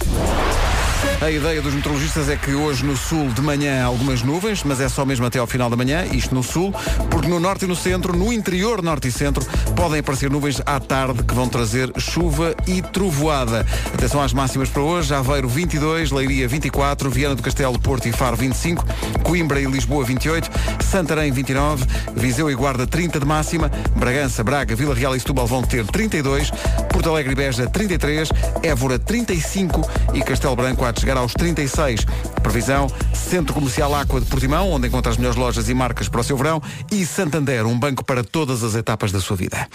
A 1.21 1.31
ideia 1.31 1.63
dos 1.63 1.73
meteorologistas 1.73 2.29
é 2.29 2.37
que 2.37 2.53
hoje 2.53 2.85
no 2.85 2.97
sul 2.97 3.29
de 3.29 3.41
manhã 3.41 3.83
há 3.83 3.87
algumas 3.87 4.23
nuvens, 4.23 4.63
mas 4.65 4.81
é 4.81 4.89
só 4.89 5.05
mesmo 5.05 5.25
até 5.25 5.39
ao 5.39 5.47
final 5.47 5.71
da 5.71 5.77
manhã, 5.77 6.05
isto 6.13 6.35
no 6.35 6.43
sul, 6.43 6.75
porque 7.11 7.29
no 7.29 7.39
norte 7.39 7.65
e 7.65 7.69
no 7.69 7.77
centro, 7.77 8.17
no 8.17 8.33
interior 8.33 8.83
norte 8.83 9.09
e 9.09 9.13
centro, 9.13 9.45
podem 9.77 10.01
aparecer 10.01 10.31
nuvens 10.31 10.61
à 10.67 10.81
tarde 10.81 11.23
que 11.23 11.35
vão 11.35 11.49
trazer 11.49 11.93
chuva 11.99 12.55
e 12.67 12.83
trovoada. 12.83 13.65
Atenção 13.95 14.21
às 14.21 14.33
máximas 14.33 14.69
para 14.69 14.83
hoje, 14.83 15.15
Aveiro 15.15 15.49
22, 15.49 16.11
Leiria 16.11 16.49
24, 16.49 17.09
Viana 17.11 17.35
do 17.35 17.43
Castelo, 17.43 17.79
Porto 17.79 18.09
e 18.09 18.13
Faro 18.13 18.37
25, 18.37 18.85
Coimbra 19.23 19.61
e 19.61 19.65
Lisboa 19.65 20.05
28, 20.05 20.51
Santarém 20.85 21.31
29, 21.31 21.85
Viseu 22.17 22.51
e 22.51 22.55
Guarda 22.55 22.87
30 22.87 23.21
de 23.21 23.27
máxima, 23.27 23.71
Bragança, 23.97 24.43
Braga, 24.43 24.75
Vila 24.75 24.95
Real 24.95 25.15
e 25.15 25.21
Setúbal 25.21 25.47
vão 25.47 25.63
ter 25.63 25.87
32, 25.87 26.51
Porto 26.91 27.09
Alegre 27.09 27.33
e 27.33 27.37
Beja 27.37 27.69
33, 27.69 28.29
Évora 28.63 28.99
35 28.99 29.89
e 30.15 30.21
Castelo 30.23 30.57
Branco 30.57 30.85
há 30.93 30.95
de 30.95 31.01
chegar 31.01 31.17
aos 31.17 31.33
36. 31.33 32.07
Previsão, 32.43 32.87
Centro 33.13 33.55
Comercial 33.55 33.95
Aqua 33.95 34.21
de 34.21 34.27
Portimão, 34.27 34.71
onde 34.71 34.87
encontra 34.87 35.11
as 35.11 35.17
melhores 35.17 35.37
lojas 35.37 35.69
e 35.69 35.75
marcas 35.75 36.09
para 36.09 36.21
o 36.21 36.25
seu 36.25 36.37
verão, 36.37 36.63
e 36.91 37.05
Santander, 37.05 37.67
um 37.67 37.79
banco 37.79 38.05
para 38.05 38.23
todas 38.23 38.63
as 38.63 38.75
etapas 38.75 39.11
da 39.11 39.21
sua 39.21 39.37
vida. 39.37 39.67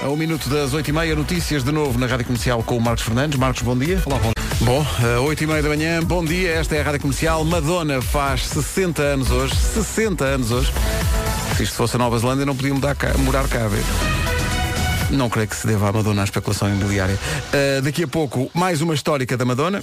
A 0.00 0.08
um 0.08 0.16
minuto 0.16 0.48
das 0.48 0.72
8h30, 0.72 1.14
notícias 1.14 1.62
de 1.62 1.70
novo 1.70 1.98
na 1.98 2.06
Rádio 2.06 2.26
Comercial 2.26 2.62
com 2.62 2.76
o 2.76 2.80
Marcos 2.80 3.04
Fernandes. 3.04 3.38
Marcos, 3.38 3.62
bom 3.62 3.76
dia. 3.76 4.02
Olá, 4.06 4.18
bom 4.18 4.32
Bom, 4.60 4.80
a 4.80 5.20
8h30 5.20 5.62
da 5.62 5.68
manhã, 5.68 6.02
bom 6.02 6.24
dia, 6.24 6.52
esta 6.52 6.76
é 6.76 6.80
a 6.80 6.84
Rádio 6.84 7.00
Comercial. 7.00 7.44
Madonna 7.44 8.00
faz 8.00 8.46
60 8.46 9.02
anos 9.02 9.30
hoje, 9.30 9.54
60 9.54 10.24
anos 10.24 10.50
hoje. 10.50 10.72
Se 11.56 11.64
isto 11.64 11.74
fosse 11.74 11.96
a 11.96 11.98
Nova 11.98 12.18
Zelândia, 12.18 12.46
não 12.46 12.56
podia 12.56 12.74
mudar 12.74 12.94
cá, 12.94 13.12
morar 13.18 13.46
cá, 13.48 13.68
vê. 13.68 14.21
Não 15.12 15.28
creio 15.28 15.46
que 15.46 15.56
se 15.56 15.66
deva 15.66 15.90
à 15.90 15.92
Madonna 15.92 16.22
à 16.22 16.24
especulação 16.24 16.68
imobiliária. 16.74 17.16
Uh, 17.16 17.82
daqui 17.82 18.04
a 18.04 18.08
pouco, 18.08 18.50
mais 18.54 18.80
uma 18.80 18.94
histórica 18.94 19.36
da 19.36 19.44
Madonna. 19.44 19.82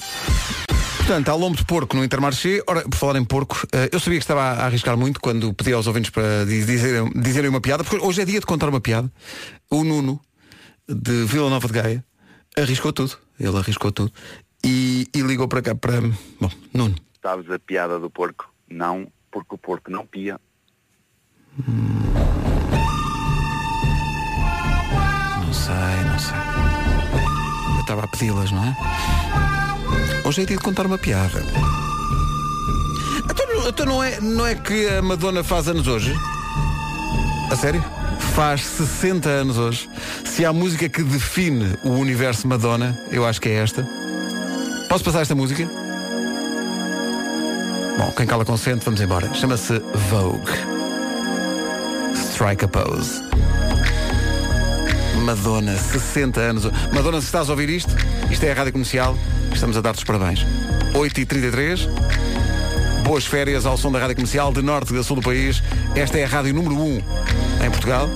Portanto, 0.97 1.29
há 1.29 1.35
lombo 1.35 1.55
de 1.55 1.63
porco 1.65 1.95
no 1.95 2.03
Intermarché. 2.03 2.63
Ora, 2.67 2.81
por 2.81 2.95
falar 2.95 3.19
em 3.19 3.23
porco, 3.23 3.55
uh, 3.65 3.89
eu 3.91 3.99
sabia 3.99 4.17
que 4.17 4.23
estava 4.23 4.41
a 4.41 4.65
arriscar 4.65 4.97
muito 4.97 5.19
quando 5.19 5.53
pedi 5.53 5.71
aos 5.71 5.85
ouvintes 5.85 6.09
para 6.09 6.45
dizerem, 6.45 7.11
dizerem 7.15 7.49
uma 7.49 7.61
piada, 7.61 7.83
porque 7.83 8.03
hoje 8.03 8.21
é 8.21 8.25
dia 8.25 8.39
de 8.39 8.45
contar 8.45 8.69
uma 8.69 8.81
piada. 8.81 9.11
O 9.69 9.83
Nuno, 9.83 10.19
de 10.87 11.25
Vila 11.25 11.49
Nova 11.49 11.67
de 11.67 11.73
Gaia, 11.73 12.05
arriscou 12.57 12.91
tudo. 12.91 13.15
Ele 13.39 13.55
arriscou 13.55 13.91
tudo. 13.91 14.11
E, 14.63 15.07
e 15.13 15.21
ligou 15.21 15.47
para 15.47 15.61
cá 15.61 15.75
para. 15.75 16.01
Bom, 16.41 16.51
Nuno. 16.73 16.95
Sabes 17.21 17.49
a 17.51 17.59
piada 17.59 17.99
do 17.99 18.09
porco? 18.09 18.51
Não, 18.67 19.07
porque 19.31 19.53
o 19.53 19.57
porco 19.59 19.91
não 19.91 20.07
pia. 20.07 20.39
Não 25.49 25.53
sei, 25.55 25.73
não 26.05 26.19
sei. 26.19 26.37
Eu 27.77 27.81
estava 27.81 28.03
a 28.03 28.07
pedi-las, 28.07 28.51
não 28.51 28.63
é? 28.63 28.77
Hoje 30.23 30.43
é 30.43 30.45
dia 30.45 30.55
de 30.55 30.61
contar 30.61 30.85
uma 30.85 30.99
piada. 30.99 31.43
Então, 33.25 33.67
então 33.67 33.85
não, 33.87 34.03
é, 34.03 34.21
não 34.21 34.45
é 34.45 34.53
que 34.53 34.87
a 34.89 35.01
Madonna 35.01 35.43
faz 35.43 35.67
anos 35.67 35.87
hoje? 35.87 36.15
A 37.51 37.55
sério? 37.55 37.83
Faz 38.35 38.63
60 38.63 39.27
anos 39.27 39.57
hoje. 39.57 39.89
Se 40.23 40.45
há 40.45 40.53
música 40.53 40.87
que 40.87 41.01
define 41.01 41.79
o 41.83 41.93
universo 41.93 42.47
Madonna, 42.47 42.95
eu 43.09 43.25
acho 43.25 43.41
que 43.41 43.49
é 43.49 43.53
esta. 43.53 43.81
Posso 44.87 45.03
passar 45.03 45.21
esta 45.21 45.33
música? 45.33 45.67
Bom, 47.97 48.11
quem 48.15 48.27
cala 48.27 48.45
consente, 48.45 48.85
vamos 48.85 49.01
embora. 49.01 49.33
Chama-se 49.33 49.79
Vogue. 50.11 50.51
Strike 52.13 52.65
a 52.65 52.67
pose. 52.67 53.29
Madonna, 55.15 55.77
60 55.77 56.39
anos. 56.39 56.65
Madonna, 56.93 57.19
se 57.19 57.27
estás 57.27 57.49
a 57.49 57.51
ouvir 57.51 57.69
isto, 57.69 57.95
isto 58.29 58.43
é 58.43 58.51
a 58.51 58.55
Rádio 58.55 58.73
Comercial, 58.73 59.17
estamos 59.53 59.77
a 59.77 59.81
dar-te 59.81 59.99
os 59.99 60.03
parabéns. 60.03 60.45
8h33, 60.93 61.87
boas 63.03 63.25
férias 63.25 63.65
ao 63.65 63.77
som 63.77 63.91
da 63.91 63.99
Rádio 63.99 64.15
Comercial, 64.15 64.51
de 64.51 64.61
norte 64.61 64.93
de 64.93 65.03
sul 65.03 65.17
do 65.17 65.21
país. 65.21 65.61
Esta 65.95 66.17
é 66.17 66.25
a 66.25 66.27
rádio 66.27 66.53
número 66.53 66.75
1 66.79 67.03
em 67.65 67.71
Portugal. 67.71 68.09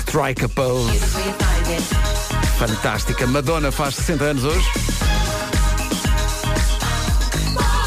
Strike 0.00 0.44
a 0.44 0.48
pose. 0.48 0.98
Fantástica. 2.58 3.26
Madonna 3.26 3.70
faz 3.70 3.94
60 3.96 4.24
anos 4.24 4.44
hoje. 4.44 4.66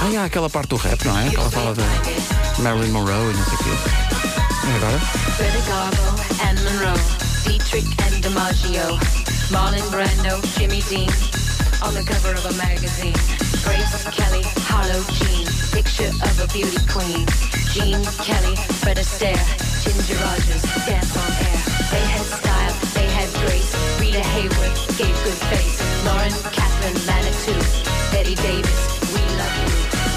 Ah, 0.02 0.22
há 0.22 0.26
aquela 0.26 0.50
parte 0.50 0.70
do 0.70 0.78
rap, 0.78 1.04
não 1.06 1.20
é? 1.20 1.30
Que 1.30 1.36
ela 1.36 1.52
fala 1.52 1.76
de 1.76 2.62
Marilyn 2.62 2.92
Monroe 2.92 3.32
e 3.32 3.38
não 3.38 3.46
sei 3.46 3.54
o 3.54 3.58
quê. 3.58 3.70
E 4.68 4.76
agora? 4.76 6.21
Monroe, 6.64 7.02
Dietrich 7.44 7.90
and 8.06 8.22
DiMaggio, 8.24 9.00
Marlon 9.50 9.82
Brando, 9.90 10.38
Jimmy 10.58 10.82
Dean, 10.90 11.10
on 11.82 11.94
the 11.94 12.06
cover 12.06 12.34
of 12.38 12.46
a 12.46 12.54
magazine. 12.58 13.18
Grace 13.66 14.04
Kelly, 14.14 14.44
Harlow 14.70 15.02
Jean, 15.18 15.48
picture 15.74 16.10
of 16.10 16.36
a 16.38 16.48
beauty 16.54 16.78
queen. 16.86 17.26
Jean 17.74 18.02
Kelly, 18.22 18.56
Fred 18.82 18.98
Astaire, 18.98 19.42
Ginger 19.82 20.18
Rogers, 20.22 20.62
dance 20.86 21.14
on 21.18 21.32
air. 21.50 21.62
They 21.90 22.06
had 22.14 22.26
style, 22.30 22.76
they 22.94 23.10
had 23.10 23.30
grace. 23.42 23.74
Rita 24.00 24.22
Hayworth 24.22 24.98
gave 24.98 25.16
good 25.26 25.42
face. 25.50 25.78
Lauren, 26.06 26.36
Catherine, 26.54 27.00
Manitou, 27.10 27.58
Betty 28.14 28.36
Davis, 28.36 28.82
we 29.14 29.22
love 29.40 29.56
you. 29.62 29.72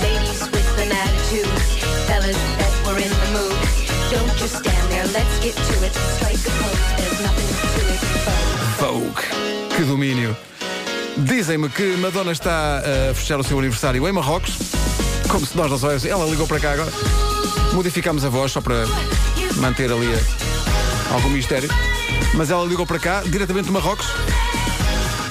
Ladies 0.05 0.41
with 0.53 0.79
an 0.85 0.93
attitude, 0.93 1.53
fellas 2.05 2.41
that 2.61 2.73
were 2.85 2.99
in 3.01 3.11
the 3.11 3.31
mood. 3.33 3.84
Don't 4.15 4.39
just 4.39 4.57
stand 4.57 4.89
there, 4.91 5.07
let's 5.13 5.39
get 5.41 5.55
to 5.55 5.85
it. 5.85 5.93
Strike 6.17 6.47
a 6.47 6.53
pose, 6.63 6.97
there's 6.97 7.21
nothing 7.23 7.49
to 7.75 7.83
it. 7.93 8.01
Vogue. 8.79 9.23
Que 9.77 9.83
domínio. 9.85 10.37
Dizem-me 11.17 11.69
que 11.69 11.97
Madonna 11.97 12.33
está 12.33 12.79
a 13.11 13.15
fechar 13.15 13.39
o 13.39 13.45
seu 13.45 13.59
aniversário 13.59 14.07
em 14.09 14.13
Marrocos. 14.13 14.53
Como 15.29 15.45
se 15.47 15.57
nós 15.57 15.71
não 15.71 15.79
soubéssemos. 15.79 16.13
Ela 16.21 16.29
ligou 16.31 16.47
para 16.47 16.61
cá 16.61 16.73
agora. 16.73 16.93
Modificámos 17.73 18.25
a 18.25 18.29
voz 18.29 18.53
só 18.53 18.61
para 18.61 18.85
manter 19.57 19.91
ali 19.91 20.07
a- 20.15 21.15
algum 21.15 21.29
mistério. 21.31 21.69
Mas 22.35 22.51
ela 22.51 22.65
ligou 22.67 22.85
para 22.87 22.99
cá, 22.99 23.23
diretamente 23.25 23.67
de 23.67 23.73
Marrocos, 23.73 24.07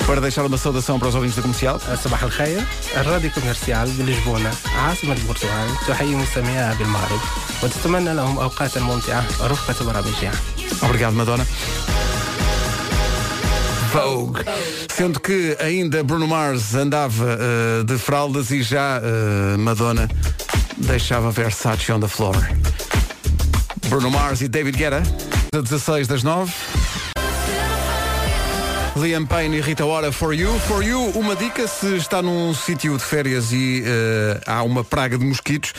para 0.06 0.20
deixar 0.20 0.44
uma 0.46 0.56
saudação 0.56 0.98
para 0.98 1.08
os 1.08 1.14
ouvintes 1.14 1.36
da 1.36 1.42
comercial. 1.42 1.80
صباح 2.04 2.22
الخير 2.22 2.60
الراديو 2.96 3.30
كوميرسيال 3.30 3.90
بلشبونة 3.90 4.50
عاصمة 4.76 5.12
البرتغال 5.12 5.68
تحيي 5.88 6.16
مستمعيها 6.16 6.74
بالمغرب 6.74 7.20
وتتمنى 7.62 8.14
لهم 8.14 8.38
أوقاتا 8.38 8.80
ممتعة 8.80 9.24
ورفقة 9.40 9.84
برامجها 9.84 10.32
Obrigado, 10.82 11.14
Madonna. 11.14 11.46
Vogue. 13.92 14.44
Sendo 14.96 15.18
que 15.20 15.56
ainda 15.60 16.02
Bruno 16.04 16.26
Mars 16.26 16.74
andava 16.74 17.24
eh, 17.30 17.84
de 17.84 17.98
fraldas 17.98 18.50
e 18.50 18.62
já 18.62 19.00
eh, 19.02 19.56
Madonna 19.56 20.08
deixava 20.76 21.30
Versace 21.30 21.92
on 21.92 22.00
the 22.00 22.08
floor. 22.08 22.36
Bruno 23.88 24.10
Mars 24.10 24.40
e 24.42 24.48
David 24.48 24.76
Guetta, 24.76 25.02
a 25.54 25.60
16 25.60 26.06
das 26.06 26.22
9. 26.22 26.52
Liam 28.95 29.25
Payne 29.25 29.57
e 29.57 29.61
Rita 29.61 29.85
Ora 29.85 30.11
For 30.11 30.33
You. 30.33 30.59
For 30.59 30.83
You, 30.83 31.09
uma 31.15 31.35
dica 31.35 31.67
se 31.67 31.95
está 31.95 32.21
num 32.21 32.53
sítio 32.53 32.95
de 32.95 33.03
férias 33.03 33.51
e 33.51 33.83
eh, 33.83 34.39
há 34.45 34.61
uma 34.61 34.83
praga 34.83 35.17
de 35.17 35.25
mosquitos. 35.25 35.73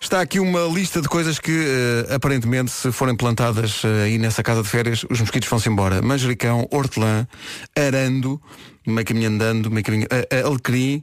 Está 0.00 0.20
aqui 0.22 0.40
uma 0.40 0.60
lista 0.60 1.02
de 1.02 1.08
coisas 1.08 1.38
que 1.38 1.52
eh, 1.52 2.14
aparentemente 2.14 2.70
se 2.70 2.90
forem 2.90 3.14
plantadas 3.14 3.82
eh, 3.84 4.04
aí 4.04 4.18
nessa 4.18 4.42
casa 4.42 4.62
de 4.62 4.68
férias, 4.68 5.04
os 5.10 5.20
mosquitos 5.20 5.48
vão-se 5.48 5.68
embora. 5.68 6.00
Manjericão, 6.00 6.66
hortelã, 6.70 7.28
arando, 7.76 8.40
meio 8.86 9.06
caminho 9.06 9.28
andando, 9.28 9.70
meio 9.70 9.84
caminho, 9.84 10.06
eh, 10.10 10.42
alecrim, 10.42 11.02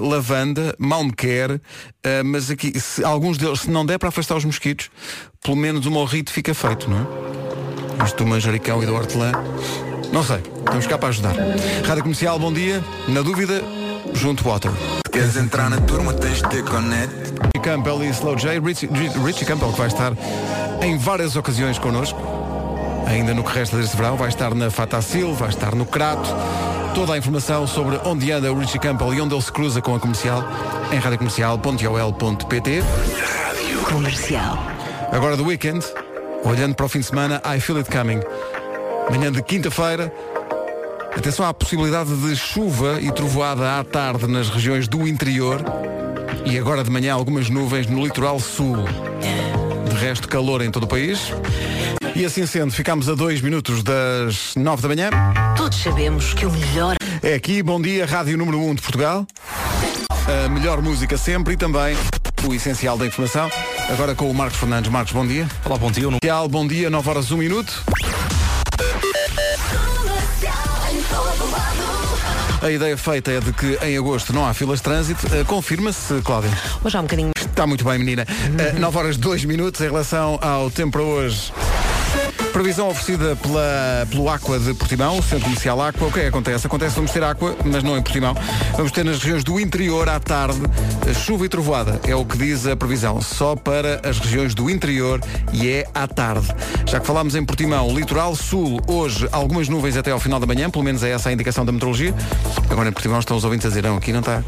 lavanda, 0.00 0.74
mal 0.78 1.04
me 1.04 1.12
quer, 1.12 1.60
eh, 2.02 2.22
mas 2.22 2.50
aqui, 2.50 2.78
se, 2.80 3.04
alguns 3.04 3.36
deles, 3.36 3.60
se 3.60 3.70
não 3.70 3.84
der 3.84 3.98
para 3.98 4.08
afastar 4.08 4.36
os 4.36 4.44
mosquitos, 4.46 4.90
pelo 5.42 5.56
menos 5.56 5.84
o 5.84 5.90
morrito 5.90 6.32
fica 6.32 6.54
feito, 6.54 6.88
não 6.88 6.98
é? 6.98 8.04
Isto 8.04 8.24
do 8.24 8.26
manjericão 8.26 8.82
e 8.82 8.86
do 8.86 8.94
hortelã. 8.94 9.32
Não 10.16 10.24
sei, 10.24 10.38
estamos 10.38 10.86
cá 10.86 10.96
para 10.96 11.10
ajudar. 11.10 11.34
Rádio 11.86 12.02
Comercial, 12.02 12.38
bom 12.38 12.50
dia. 12.50 12.82
Na 13.06 13.20
dúvida, 13.20 13.62
junto 14.14 14.48
Water. 14.48 14.70
Queres 15.12 15.36
entrar 15.36 15.68
na 15.68 15.78
turma, 15.82 16.14
tens 16.14 16.36
de 16.36 16.48
ter 16.48 16.64
conete. 16.64 17.12
Richie 17.12 17.62
Campbell 17.62 18.02
e 18.02 18.08
Slow 18.08 18.34
J. 18.34 18.58
Richie, 18.58 18.88
Richie 19.22 19.44
Campbell 19.44 19.72
que 19.72 19.76
vai 19.78 19.88
estar 19.88 20.14
em 20.80 20.96
várias 20.96 21.36
ocasiões 21.36 21.78
connosco. 21.78 22.18
Ainda 23.06 23.34
no 23.34 23.44
que 23.44 23.52
resta 23.52 23.76
deste 23.76 23.94
verão, 23.94 24.16
vai 24.16 24.30
estar 24.30 24.54
na 24.54 24.70
Fatacil, 24.70 25.34
vai 25.34 25.50
estar 25.50 25.74
no 25.74 25.84
Crato. 25.84 26.30
Toda 26.94 27.12
a 27.12 27.18
informação 27.18 27.66
sobre 27.66 28.00
onde 28.02 28.32
anda 28.32 28.50
o 28.50 28.58
Richie 28.58 28.78
Campbell 28.78 29.12
e 29.12 29.20
onde 29.20 29.34
ele 29.34 29.42
se 29.42 29.52
cruza 29.52 29.82
com 29.82 29.94
a 29.94 30.00
comercial 30.00 30.42
em 30.92 30.96
radiocomercial.ol.pt. 30.96 32.82
Comercial. 33.84 34.58
Agora 35.12 35.36
do 35.36 35.44
weekend, 35.44 35.84
olhando 36.42 36.74
para 36.74 36.86
o 36.86 36.88
fim 36.88 37.00
de 37.00 37.06
semana, 37.06 37.42
I 37.44 37.60
Feel 37.60 37.76
It 37.76 37.90
Coming. 37.90 38.20
Manhã 39.10 39.30
de 39.30 39.42
quinta-feira, 39.42 40.12
atenção 41.16 41.46
à 41.46 41.54
possibilidade 41.54 42.14
de 42.16 42.36
chuva 42.36 43.00
e 43.00 43.10
trovoada 43.12 43.78
à 43.78 43.84
tarde 43.84 44.26
nas 44.26 44.48
regiões 44.48 44.88
do 44.88 45.06
interior 45.06 45.64
e 46.44 46.58
agora 46.58 46.82
de 46.82 46.90
manhã 46.90 47.14
algumas 47.14 47.48
nuvens 47.48 47.86
no 47.86 48.04
litoral 48.04 48.40
sul. 48.40 48.76
De 49.88 49.96
resto, 49.96 50.28
calor 50.28 50.60
em 50.60 50.70
todo 50.70 50.84
o 50.84 50.86
país. 50.86 51.32
E 52.14 52.24
assim 52.24 52.46
sendo, 52.46 52.72
ficamos 52.72 53.08
a 53.08 53.14
dois 53.14 53.40
minutos 53.40 53.82
das 53.82 54.54
nove 54.56 54.82
da 54.82 54.88
manhã. 54.88 55.10
Todos 55.56 55.78
sabemos 55.78 56.34
que 56.34 56.44
o 56.44 56.50
melhor 56.50 56.96
É 57.22 57.34
aqui, 57.34 57.62
bom 57.62 57.80
dia, 57.80 58.06
Rádio 58.06 58.36
Número 58.36 58.58
1 58.58 58.74
de 58.74 58.82
Portugal. 58.82 59.26
A 60.44 60.48
melhor 60.48 60.82
música 60.82 61.16
sempre 61.16 61.54
e 61.54 61.56
também 61.56 61.96
o 62.46 62.54
essencial 62.54 62.98
da 62.98 63.06
informação. 63.06 63.50
Agora 63.88 64.14
com 64.14 64.30
o 64.30 64.34
Marcos 64.34 64.58
Fernandes. 64.58 64.90
Marcos, 64.90 65.12
bom 65.12 65.26
dia. 65.26 65.46
Olá, 65.64 65.78
bom 65.78 65.90
dia. 65.90 66.10
Não... 66.10 66.48
Bom 66.48 66.66
dia, 66.66 66.90
9 66.90 67.08
horas 67.08 67.30
1 67.30 67.36
minuto. 67.36 67.84
A 72.62 72.70
ideia 72.70 72.96
feita 72.96 73.30
é 73.30 73.38
de 73.38 73.52
que 73.52 73.78
em 73.80 73.96
agosto 73.96 74.32
não 74.32 74.44
há 74.44 74.52
filas 74.52 74.78
de 74.80 74.84
trânsito. 74.84 75.26
Uh, 75.26 75.44
Confirma-se, 75.44 76.20
Cláudia. 76.22 76.50
Hoje 76.82 76.96
há 76.96 77.00
um 77.00 77.04
bocadinho. 77.04 77.30
Está 77.38 77.66
muito 77.66 77.84
bem, 77.84 77.98
menina. 77.98 78.26
Uh, 78.76 78.80
9 78.80 78.98
horas 78.98 79.16
2 79.16 79.44
minutos 79.44 79.80
em 79.80 79.84
relação 79.84 80.38
ao 80.42 80.70
tempo 80.70 80.92
para 80.92 81.02
hoje. 81.02 81.52
Previsão 82.56 82.88
oferecida 82.88 83.36
pela, 83.36 84.08
pelo 84.10 84.30
Aqua 84.30 84.58
de 84.58 84.72
Portimão, 84.72 85.20
Centro 85.20 85.44
Comercial 85.44 85.78
Aqua. 85.78 86.08
O 86.08 86.10
que 86.10 86.20
é 86.20 86.22
que 86.22 86.28
acontece? 86.28 86.66
Acontece 86.66 86.96
vamos 86.96 87.10
ter 87.10 87.22
Aqua, 87.22 87.54
mas 87.62 87.82
não 87.82 87.98
em 87.98 88.02
Portimão. 88.02 88.34
Vamos 88.78 88.92
ter 88.92 89.04
nas 89.04 89.18
regiões 89.18 89.44
do 89.44 89.60
interior 89.60 90.08
à 90.08 90.18
tarde 90.18 90.62
chuva 91.12 91.44
e 91.44 91.50
trovoada. 91.50 92.00
É 92.04 92.16
o 92.16 92.24
que 92.24 92.38
diz 92.38 92.66
a 92.66 92.74
previsão. 92.74 93.20
Só 93.20 93.54
para 93.54 94.00
as 94.08 94.18
regiões 94.18 94.54
do 94.54 94.70
interior 94.70 95.20
e 95.52 95.68
é 95.68 95.86
à 95.94 96.08
tarde. 96.08 96.48
Já 96.86 96.98
que 96.98 97.06
falámos 97.06 97.34
em 97.34 97.44
Portimão, 97.44 97.94
litoral 97.94 98.34
sul, 98.34 98.80
hoje 98.86 99.28
algumas 99.32 99.68
nuvens 99.68 99.94
até 99.94 100.10
ao 100.10 100.18
final 100.18 100.40
da 100.40 100.46
manhã, 100.46 100.70
pelo 100.70 100.82
menos 100.82 101.02
é 101.02 101.10
essa 101.10 101.28
a 101.28 101.32
indicação 101.34 101.62
da 101.62 101.72
meteorologia. 101.72 102.14
Agora 102.70 102.88
em 102.88 102.92
Portimão 102.92 103.18
estão 103.18 103.36
os 103.36 103.44
ouvintes 103.44 103.66
a 103.66 103.68
dizer, 103.68 103.82
não, 103.82 103.98
aqui 103.98 104.14
não 104.14 104.20
está 104.20 104.42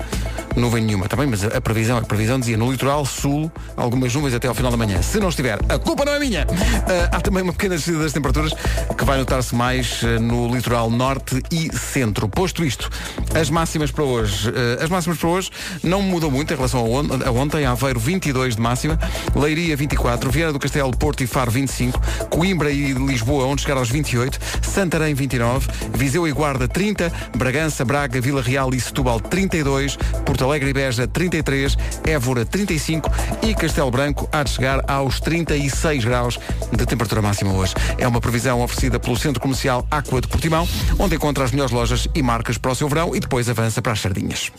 nuvem 0.58 0.82
nenhuma, 0.84 1.06
está 1.06 1.16
bem? 1.16 1.26
Mas 1.26 1.44
a 1.44 1.60
previsão, 1.60 1.98
a 1.98 2.02
previsão 2.02 2.38
dizia 2.38 2.56
no 2.56 2.70
litoral 2.70 3.04
sul, 3.04 3.50
algumas 3.76 4.14
nuvens 4.14 4.34
até 4.34 4.48
ao 4.48 4.54
final 4.54 4.70
da 4.70 4.76
manhã. 4.76 5.00
Se 5.02 5.20
não 5.20 5.28
estiver, 5.28 5.58
a 5.68 5.78
culpa 5.78 6.04
não 6.04 6.12
é 6.12 6.18
minha. 6.18 6.46
Ah, 6.86 7.16
há 7.16 7.20
também 7.20 7.42
uma 7.42 7.52
pequena 7.52 7.76
descida 7.76 7.98
das 7.98 8.12
temperaturas 8.12 8.52
que 8.96 9.04
vai 9.04 9.18
notar-se 9.18 9.54
mais 9.54 10.00
ah, 10.02 10.18
no 10.20 10.54
litoral 10.54 10.90
norte 10.90 11.42
e 11.50 11.74
centro. 11.76 12.28
Posto 12.28 12.64
isto, 12.64 12.90
as 13.34 13.50
máximas 13.50 13.90
para 13.90 14.04
hoje. 14.04 14.50
ah, 14.50 14.84
as 14.84 14.90
máximas 14.90 15.18
para 15.18 15.28
hoje 15.28 15.50
não 15.82 16.02
mudam 16.02 16.30
muito 16.30 16.52
em 16.52 16.56
relação 16.56 16.80
a, 16.80 16.88
on 16.88 17.06
a 17.26 17.30
ontem. 17.30 17.64
Aveiro 17.64 18.00
22 18.00 18.56
de 18.56 18.62
máxima, 18.62 18.98
Leiria 19.34 19.76
24, 19.76 20.30
Vieira 20.30 20.52
do 20.52 20.58
Castelo, 20.58 20.96
Porto 20.96 21.22
e 21.22 21.26
Faro 21.26 21.50
25, 21.50 22.00
Coimbra 22.30 22.70
e 22.70 22.92
Lisboa 22.92 23.46
onde 23.46 23.62
chegar 23.62 23.76
aos 23.76 23.90
28, 23.90 24.38
Santarém 24.62 25.14
29, 25.14 25.68
Viseu 25.94 26.26
e 26.26 26.32
Guarda 26.32 26.66
30, 26.66 27.12
Bragança, 27.36 27.84
Braga, 27.84 28.20
Vila 28.20 28.42
Real 28.42 28.72
e 28.74 28.80
Setúbal 28.80 29.20
32, 29.20 29.96
Porto 30.24 30.47
Alegre 30.48 30.70
e 30.70 30.72
Beja 30.72 31.06
33, 31.06 31.76
Évora 32.04 32.44
35 32.44 33.10
e 33.42 33.54
Castelo 33.54 33.90
Branco 33.90 34.28
há 34.32 34.42
de 34.42 34.50
chegar 34.50 34.82
aos 34.88 35.20
36 35.20 36.04
graus 36.04 36.38
de 36.72 36.86
temperatura 36.86 37.20
máxima 37.20 37.52
hoje. 37.52 37.74
É 37.98 38.08
uma 38.08 38.20
previsão 38.20 38.62
oferecida 38.62 38.98
pelo 38.98 39.16
Centro 39.16 39.40
Comercial 39.40 39.86
Aqua 39.90 40.20
de 40.20 40.28
Portimão, 40.28 40.66
onde 40.98 41.16
encontra 41.16 41.44
as 41.44 41.50
melhores 41.50 41.72
lojas 41.72 42.08
e 42.14 42.22
marcas 42.22 42.56
para 42.56 42.72
o 42.72 42.74
seu 42.74 42.88
verão 42.88 43.14
e 43.14 43.20
depois 43.20 43.48
avança 43.48 43.82
para 43.82 43.92
as 43.92 44.00
sardinhas. 44.00 44.50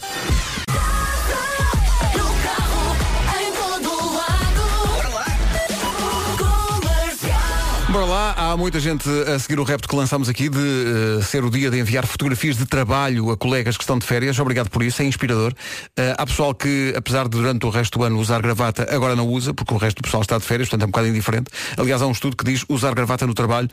Bora 7.91 8.05
lá, 8.05 8.35
há 8.37 8.55
muita 8.55 8.79
gente 8.79 9.09
a 9.09 9.39
seguir 9.39 9.59
o 9.59 9.63
repto 9.63 9.89
que 9.89 9.95
lançamos 9.95 10.29
aqui 10.29 10.47
de 10.47 10.59
eh, 10.59 11.23
ser 11.23 11.43
o 11.43 11.49
dia 11.49 11.71
de 11.71 11.79
enviar 11.79 12.05
fotografias 12.05 12.55
de 12.55 12.65
trabalho 12.65 13.31
a 13.31 13.37
colegas 13.37 13.75
que 13.77 13.83
estão 13.83 13.97
de 13.97 14.05
férias. 14.05 14.37
Obrigado 14.37 14.69
por 14.69 14.83
isso, 14.83 15.01
é 15.01 15.05
inspirador. 15.05 15.53
Eh, 15.97 16.13
há 16.15 16.23
pessoal 16.23 16.53
que, 16.53 16.93
apesar 16.95 17.23
de 17.23 17.31
durante 17.31 17.65
o 17.65 17.69
resto 17.69 17.97
do 17.97 18.05
ano 18.05 18.19
usar 18.19 18.43
gravata, 18.43 18.87
agora 18.91 19.15
não 19.15 19.27
usa, 19.27 19.55
porque 19.55 19.73
o 19.73 19.77
resto 19.77 19.97
do 19.97 20.03
pessoal 20.03 20.21
está 20.21 20.37
de 20.37 20.43
férias, 20.43 20.69
portanto 20.69 20.83
é 20.83 20.85
um 20.85 20.91
bocado 20.91 21.07
indiferente. 21.07 21.51
Aliás, 21.77 21.99
há 22.03 22.05
um 22.05 22.11
estudo 22.11 22.37
que 22.37 22.43
diz 22.43 22.63
usar 22.69 22.93
gravata 22.93 23.25
no 23.25 23.33
trabalho 23.33 23.67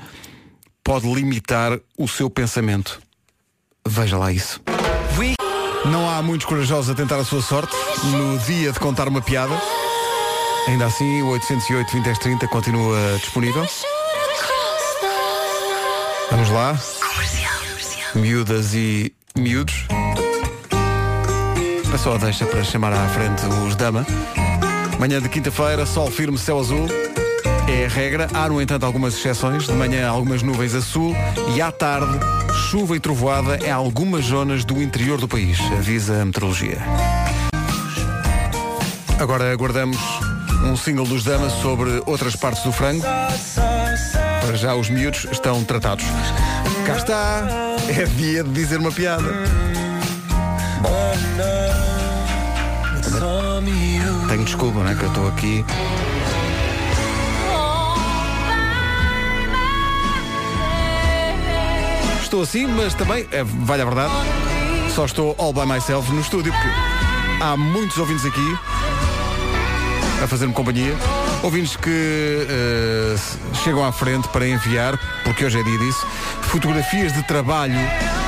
pode 0.83 1.07
limitar 1.13 1.79
o 1.99 2.09
seu 2.09 2.31
pensamento. 2.31 2.99
Veja 3.87 4.17
lá 4.17 4.33
isso. 4.33 4.63
Não 5.85 6.09
há 6.09 6.23
muitos 6.23 6.47
corajosos 6.47 6.91
a 6.91 6.95
tentar 6.95 7.17
a 7.17 7.25
sua 7.25 7.43
sorte 7.43 7.77
no 8.05 8.39
dia 8.39 8.73
de 8.73 8.81
contar 8.81 9.09
uma 9.09 9.21
piada. 9.21 9.55
Ainda 10.69 10.87
assim, 10.87 11.23
o 11.23 11.29
808 11.29 11.93
20 11.93 12.19
30 12.19 12.49
continua 12.49 12.97
disponível. 13.21 13.67
Vamos 16.31 16.51
lá. 16.51 16.79
Miúdas 18.15 18.75
e 18.75 19.13
miúdos. 19.37 19.87
A 21.93 21.99
só 21.99 22.19
deixa 22.19 22.45
para 22.47 22.63
chamar 22.63 22.93
à 22.93 23.09
frente 23.09 23.45
os 23.67 23.75
Dama. 23.75 24.07
Manhã 24.99 25.21
de 25.21 25.29
quinta-feira, 25.29 25.85
sol 25.87 26.11
firme, 26.11 26.39
céu 26.39 26.59
azul. 26.59 26.87
É 27.69 27.87
a 27.87 27.89
regra. 27.89 28.29
Há, 28.33 28.49
no 28.49 28.61
entanto, 28.61 28.85
algumas 28.85 29.15
exceções. 29.15 29.67
De 29.67 29.73
manhã, 29.73 30.09
algumas 30.09 30.43
nuvens 30.43 30.75
a 30.75 30.81
sul. 30.81 31.15
E 31.55 31.61
à 31.61 31.73
tarde, 31.73 32.19
chuva. 32.71 32.97
e 32.97 33.01
trovoada 33.01 33.59
em 33.65 33.71
algumas 33.71 34.27
zonas 34.27 34.65
do 34.65 34.81
interior 34.83 35.21
do 35.21 35.29
país, 35.29 35.59
avisa 35.73 36.23
a 36.23 36.25
meteorologia. 36.25 36.79
Agora 39.19 39.51
aguardamos 39.51 39.97
um 40.65 40.77
single 40.77 41.07
dos 41.07 41.25
Damas 41.25 41.53
sobre 41.55 42.03
outras 42.07 42.37
partes 42.37 42.63
do 42.63 42.73
frango. 42.73 43.05
Para 44.47 44.57
já 44.57 44.77
os 44.77 44.89
miúdos 44.89 45.27
estão 45.33 45.65
tratados. 45.65 46.05
Cá 46.87 46.97
está, 46.97 47.49
é 47.89 48.05
dia 48.05 48.45
de 48.45 48.51
dizer 48.51 48.79
uma 48.79 48.93
piada. 48.93 49.29
Bom. 50.81 51.17
Tenho 54.29 54.45
desculpa, 54.45 54.79
não 54.79 54.89
é? 54.89 54.95
Que 54.95 55.03
eu 55.03 55.09
estou 55.09 55.27
aqui. 55.27 55.65
Estou 62.23 62.43
assim, 62.43 62.69
mas 62.69 62.95
também, 62.95 63.27
é, 63.33 63.43
vale 63.43 63.83
a 63.83 63.85
verdade, 63.85 64.13
só 64.95 65.07
estou 65.07 65.35
all 65.39 65.53
by 65.53 65.67
myself 65.67 66.13
no 66.13 66.21
estúdio, 66.21 66.53
porque 66.53 66.69
há 67.43 67.57
muitos 67.57 67.99
ouvintes 67.99 68.25
aqui 68.25 68.59
a 70.23 70.27
fazer-me 70.29 70.53
companhia. 70.53 70.95
Ouvintes 71.43 71.77
que 71.77 72.47
eh, 72.49 73.15
chegam 73.63 73.85
à 73.85 73.93
frente 73.93 74.27
para 74.29 74.47
enviar, 74.49 74.99
porque 75.23 75.45
hoje 75.45 75.61
é 75.61 75.63
dia 75.63 75.79
disso, 75.79 76.05
fotografias 76.43 77.13
de 77.13 77.23
trabalho 77.23 77.79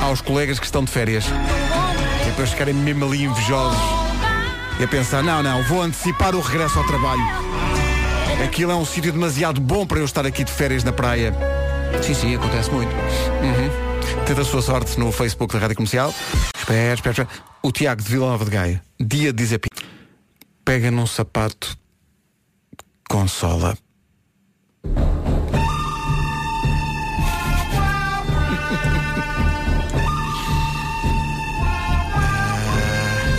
aos 0.02 0.20
colegas 0.20 0.58
que 0.60 0.66
estão 0.66 0.84
de 0.84 0.90
férias. 0.92 1.24
E 2.22 2.26
depois 2.26 2.50
ficarem 2.50 2.74
mesmo 2.74 3.04
ali 3.06 3.24
invejosos 3.24 3.78
e 4.78 4.84
a 4.84 4.88
pensar, 4.88 5.22
não, 5.24 5.42
não, 5.42 5.62
vou 5.64 5.82
antecipar 5.82 6.34
o 6.36 6.40
regresso 6.40 6.78
ao 6.78 6.86
trabalho. 6.86 7.22
Aquilo 8.44 8.70
é 8.70 8.74
um 8.76 8.84
sítio 8.84 9.10
demasiado 9.12 9.60
bom 9.60 9.84
para 9.84 9.98
eu 9.98 10.04
estar 10.04 10.24
aqui 10.24 10.44
de 10.44 10.52
férias 10.52 10.84
na 10.84 10.92
praia. 10.92 11.34
Sim, 12.00 12.14
sim, 12.14 12.36
acontece 12.36 12.70
muito. 12.70 12.92
Uhum. 12.92 14.24
Tenta 14.26 14.42
a 14.42 14.44
sua 14.44 14.62
sorte 14.62 14.98
no 15.00 15.10
Facebook 15.10 15.52
da 15.54 15.58
Rádio 15.58 15.74
Comercial. 15.74 16.14
Espera, 16.56 16.94
espera, 16.94 17.10
espera. 17.12 17.28
O 17.62 17.72
Tiago 17.72 18.00
de 18.00 18.08
Vila 18.08 18.28
Nova 18.28 18.44
de 18.44 18.50
Gaia, 18.52 18.82
dia 19.00 19.32
de 19.32 19.58
pi- 19.58 19.68
pega 20.64 20.88
num 20.90 21.06
sapato 21.06 21.76
consola. 23.08 23.76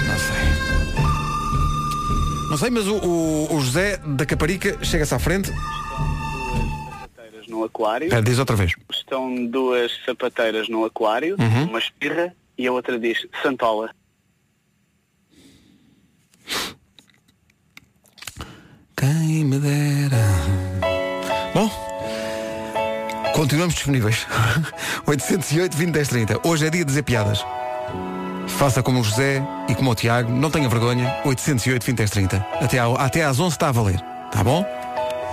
Não 0.07 0.17
sei. 0.19 0.45
Não 2.49 2.57
sei, 2.57 2.69
mas 2.69 2.87
o, 2.87 2.95
o- 2.97 3.55
o 3.55 3.61
José 3.61 3.97
da 3.97 4.25
Caparica 4.25 4.77
chega-se 4.83 5.13
à 5.13 5.19
frente. 5.19 5.51
no 7.47 7.63
aquário. 7.63 8.05
Espera, 8.05 8.21
diz 8.21 8.37
outra 8.37 8.55
vez. 8.55 8.73
Estão 8.91 9.45
duas 9.47 9.91
sapateiras 10.05 10.69
no 10.69 10.85
aquário, 10.85 11.35
Uhum. 11.39 11.63
uma 11.69 11.79
espirra 11.79 12.33
e 12.57 12.67
a 12.67 12.71
outra 12.71 12.99
diz 12.99 13.25
Santola. 13.41 13.89
Quem 18.99 19.45
me 19.45 19.57
dera. 19.59 20.17
Bom, 21.53 21.69
continuamos 23.33 23.75
disponíveis. 23.75 24.27
808 25.05 25.75
20 25.77 25.91
10 25.91 26.07
30. 26.07 26.39
Hoje 26.47 26.67
é 26.67 26.69
dia 26.69 26.81
de 26.81 26.85
dizer 26.87 27.03
piadas. 27.03 27.45
Faça 28.47 28.83
como 28.83 28.99
o 28.99 29.03
José 29.03 29.41
e 29.69 29.75
como 29.75 29.91
o 29.91 29.95
Tiago, 29.95 30.31
não 30.31 30.51
tenha 30.51 30.67
vergonha. 30.67 31.15
808 31.23 31.85
20 31.85 31.97
10 31.97 32.09
30. 32.09 32.45
Até, 32.61 32.79
ao- 32.79 32.97
até 32.99 33.23
às 33.23 33.39
11 33.39 33.55
está 33.55 33.69
a 33.69 33.71
valer. 33.71 33.99
Tá 34.31 34.43
bom? 34.43 34.65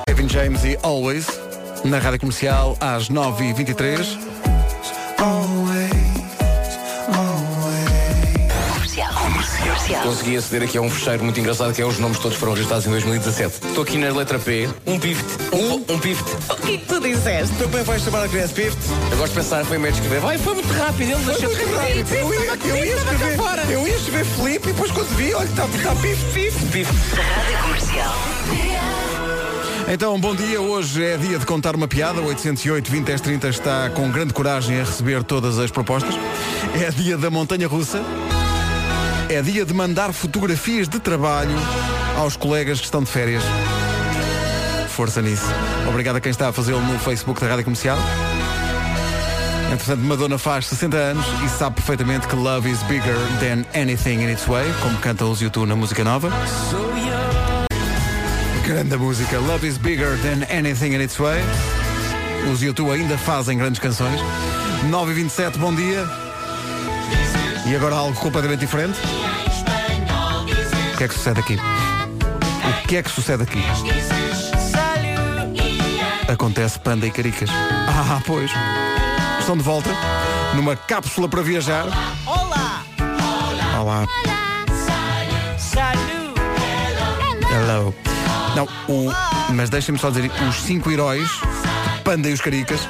Kevin 0.07 0.29
James 0.29 0.63
e 0.65 0.79
Always, 0.83 1.27
na 1.85 1.99
rádio 1.99 2.21
comercial, 2.21 2.77
às 2.81 3.09
9h23. 3.11 4.17
Consegui 10.07 10.37
aceder 10.37 10.63
aqui 10.63 10.79
a 10.79 10.81
um 10.81 10.89
fecheiro 10.89 11.25
muito 11.25 11.41
engraçado 11.41 11.75
que 11.75 11.83
é 11.83 11.85
os 11.85 11.99
nomes 11.99 12.21
todos 12.21 12.39
foram 12.39 12.53
registrados 12.53 12.87
em 12.87 12.91
2017. 12.91 13.67
Estou 13.67 13.83
aqui 13.83 13.99
na 13.99 14.09
letra 14.17 14.39
P, 14.39 14.69
um 14.87 15.01
pivot, 15.01 15.25
um, 15.53 15.95
um 15.95 15.99
pivot. 15.99 16.31
O 16.49 16.55
que 16.55 16.75
é 16.75 16.77
que 16.79 16.87
tu 16.87 17.01
disseste? 17.01 17.57
Teu 17.57 17.69
pai 17.69 17.83
vai 17.83 17.99
chamar 17.99 18.23
a 18.23 18.29
criança 18.29 18.55
pivot? 18.55 18.79
Eu 19.11 19.19
gosto 19.19 19.33
de 19.33 19.41
pensar, 19.41 19.65
foi 19.65 19.79
meio 19.79 19.93
de 19.93 19.99
escrever. 19.99 20.21
Vai, 20.21 20.39
foi 20.39 20.55
muito 20.55 20.73
rápido, 20.75 21.11
ele 21.11 21.25
deixou 21.25 21.49
de 21.49 21.61
escrever. 21.61 22.21
Eu 22.21 22.33
ia, 22.33 22.41
eu 22.41 22.85
ia 22.85 22.95
escrever, 22.95 23.39
eu 23.69 23.89
ia 23.89 23.97
escrever 23.97 24.25
Felipe 24.25 24.69
e 24.69 24.73
depois 24.73 24.93
quando 24.93 25.09
vi, 25.17 25.35
olha, 25.35 25.45
está 25.45 25.63
tá 25.63 25.95
pif, 25.97 26.25
pif, 26.33 26.67
pif. 26.67 26.93
Rádio 27.17 27.59
Comercial. 27.65 28.15
Então, 29.89 30.21
bom 30.21 30.37
dia. 30.37 30.61
Hoje 30.61 31.05
é 31.05 31.17
dia 31.17 31.37
de 31.37 31.47
contar 31.47 31.75
uma 31.75 31.89
piada. 31.89 32.21
808 32.21 32.91
20 32.91 33.05
10 33.05 33.21
30 33.21 33.49
está 33.49 33.91
com 33.91 34.09
grande 34.13 34.33
coragem 34.33 34.81
a 34.81 34.85
receber 34.85 35.25
todas 35.25 35.59
as 35.59 35.73
propostas. 35.73 36.15
É 36.81 36.93
dia 36.93 37.19
da 37.19 37.29
montanha 37.29 37.67
russa. 37.67 38.01
É 39.29 39.43
dia 39.43 39.65
de 39.65 39.75
mandar 39.75 40.13
fotografias 40.13 40.89
de 40.89 41.01
trabalho 41.01 41.57
aos 42.17 42.37
colegas 42.37 42.79
que 42.79 42.85
estão 42.85 43.03
de 43.03 43.11
férias. 43.11 43.43
Força 44.89 45.21
nisso. 45.21 45.47
Obrigado 45.89 46.17
a 46.17 46.21
quem 46.21 46.31
está 46.31 46.49
a 46.49 46.53
fazê-lo 46.53 46.81
no 46.81 46.97
Facebook 47.01 47.41
da 47.41 47.49
Rádio 47.49 47.65
Comercial. 47.65 47.99
Entretanto, 49.73 50.03
Madonna 50.03 50.39
faz 50.39 50.67
60 50.67 50.97
anos 50.97 51.27
e 51.45 51.49
sabe 51.49 51.75
perfeitamente 51.75 52.29
que 52.29 52.37
Love 52.37 52.71
is 52.71 52.81
bigger 52.85 53.17
than 53.41 53.65
anything 53.79 54.23
in 54.23 54.31
its 54.31 54.47
way, 54.47 54.65
como 54.81 54.97
canta 54.99 55.25
os 55.25 55.41
YouTube 55.41 55.67
na 55.67 55.75
música 55.75 56.05
nova. 56.05 56.31
Grande 58.65 58.97
música. 58.97 59.39
Love 59.41 59.67
is 59.67 59.77
bigger 59.77 60.17
than 60.23 60.47
anything 60.57 60.95
in 60.95 61.03
its 61.03 61.19
way. 61.19 61.43
Os 62.53 62.63
YouTube 62.63 62.93
ainda 62.93 63.19
fazem 63.19 63.59
grandes 63.59 63.81
canções. 63.81 64.21
9 64.89 65.11
e 65.11 65.15
27 65.15 65.59
bom 65.59 65.75
dia. 65.75 66.07
E 67.67 67.75
agora 67.75 67.97
algo 67.97 68.15
completamente 68.19 68.61
diferente. 68.61 68.99
O 70.95 70.97
que 70.97 71.05
é 71.05 71.09
que 71.09 71.15
sucede 71.15 71.41
aqui? 71.41 71.59
O 71.59 72.87
que 72.87 72.97
é 72.97 73.03
que 73.03 73.11
sucede 73.11 73.43
aqui? 73.43 73.63
Acontece 76.33 76.79
Panda 76.79 77.07
e 77.07 77.11
Caricas. 77.11 77.51
Ah, 77.99 78.21
pois. 78.27 78.51
Estão 79.41 79.57
de 79.57 79.63
volta 79.63 79.91
numa 80.55 80.77
cápsula 80.77 81.29
para 81.29 81.43
viajar. 81.43 81.87
Olá! 82.27 82.85
Olá. 83.81 84.07
Hello. 87.51 87.95
Não, 88.55 88.65
o, 88.89 89.11
mas 89.55 89.71
deixem-me 89.71 89.99
só 89.99 90.11
dizer, 90.11 90.31
os 90.49 90.57
cinco 90.57 90.91
heróis, 90.91 91.29
Panda 92.05 92.29
e 92.29 92.33
os 92.33 92.41
Caricas, 92.41 92.81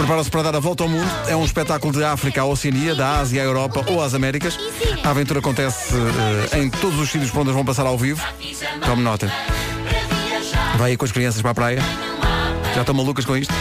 preparam-se 0.00 0.30
para 0.30 0.42
dar 0.42 0.56
a 0.56 0.60
volta 0.60 0.82
ao 0.82 0.88
mundo. 0.88 1.08
É 1.28 1.36
um 1.36 1.44
espetáculo 1.44 1.92
de 1.92 2.02
África 2.02 2.40
à 2.40 2.44
Oceania, 2.44 2.94
da 2.94 3.18
Ásia 3.18 3.42
à 3.42 3.44
Europa 3.44 3.84
ou 3.88 4.02
às 4.02 4.14
Américas. 4.14 4.58
A 5.04 5.10
aventura 5.10 5.40
acontece 5.40 5.94
eh, 6.52 6.58
em 6.58 6.70
todos 6.70 6.98
os 6.98 7.10
sítios 7.10 7.30
por 7.30 7.40
onde 7.40 7.52
vão 7.52 7.64
passar 7.64 7.86
ao 7.86 7.98
vivo. 7.98 8.22
Tome 8.84 9.02
nota. 9.02 9.30
Vai 10.78 10.92
aí 10.92 10.96
com 10.96 11.04
as 11.04 11.12
crianças 11.12 11.42
para 11.42 11.50
a 11.50 11.54
praia. 11.54 11.82
Já 12.74 12.80
estão 12.80 12.94
malucas 12.94 13.26
com 13.26 13.36
isto? 13.36 13.52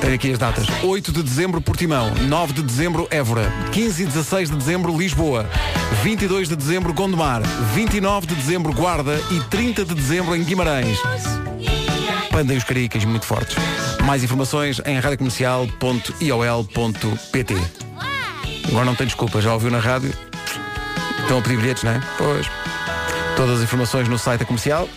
Tenho 0.00 0.14
aqui 0.14 0.30
as 0.30 0.38
datas. 0.38 0.66
8 0.84 1.12
de 1.12 1.22
dezembro, 1.22 1.60
Portimão. 1.60 2.14
9 2.14 2.52
de 2.52 2.62
dezembro, 2.62 3.08
Évora. 3.10 3.52
15 3.72 4.02
e 4.04 4.06
16 4.06 4.50
de 4.50 4.56
dezembro, 4.56 4.96
Lisboa. 4.96 5.50
22 6.02 6.48
de 6.48 6.54
dezembro, 6.54 6.92
Gondomar. 6.92 7.42
29 7.74 8.28
de 8.28 8.34
dezembro, 8.36 8.72
Guarda. 8.72 9.20
E 9.32 9.40
30 9.50 9.84
de 9.84 9.94
dezembro, 9.94 10.36
em 10.36 10.44
Guimarães. 10.44 10.98
Pandem 12.30 12.56
os 12.56 12.64
caricas 12.64 13.04
muito 13.04 13.26
fortes. 13.26 13.56
Mais 14.04 14.24
informações 14.24 14.80
em 14.84 14.98
radiocomercial.iol.pt 14.98 17.54
Agora 18.68 18.84
não 18.84 18.94
tem 18.94 19.06
desculpa, 19.06 19.40
já 19.40 19.52
ouviu 19.52 19.70
na 19.70 19.78
rádio? 19.78 20.12
Estão 21.20 21.38
a 21.38 21.42
pedir 21.42 21.56
bilhetes, 21.58 21.82
não 21.82 21.92
é? 21.92 22.00
Pois. 22.18 22.46
Todas 23.36 23.58
as 23.58 23.64
informações 23.64 24.08
no 24.08 24.18
site 24.18 24.40
da 24.40 24.46
comercial. 24.46 24.88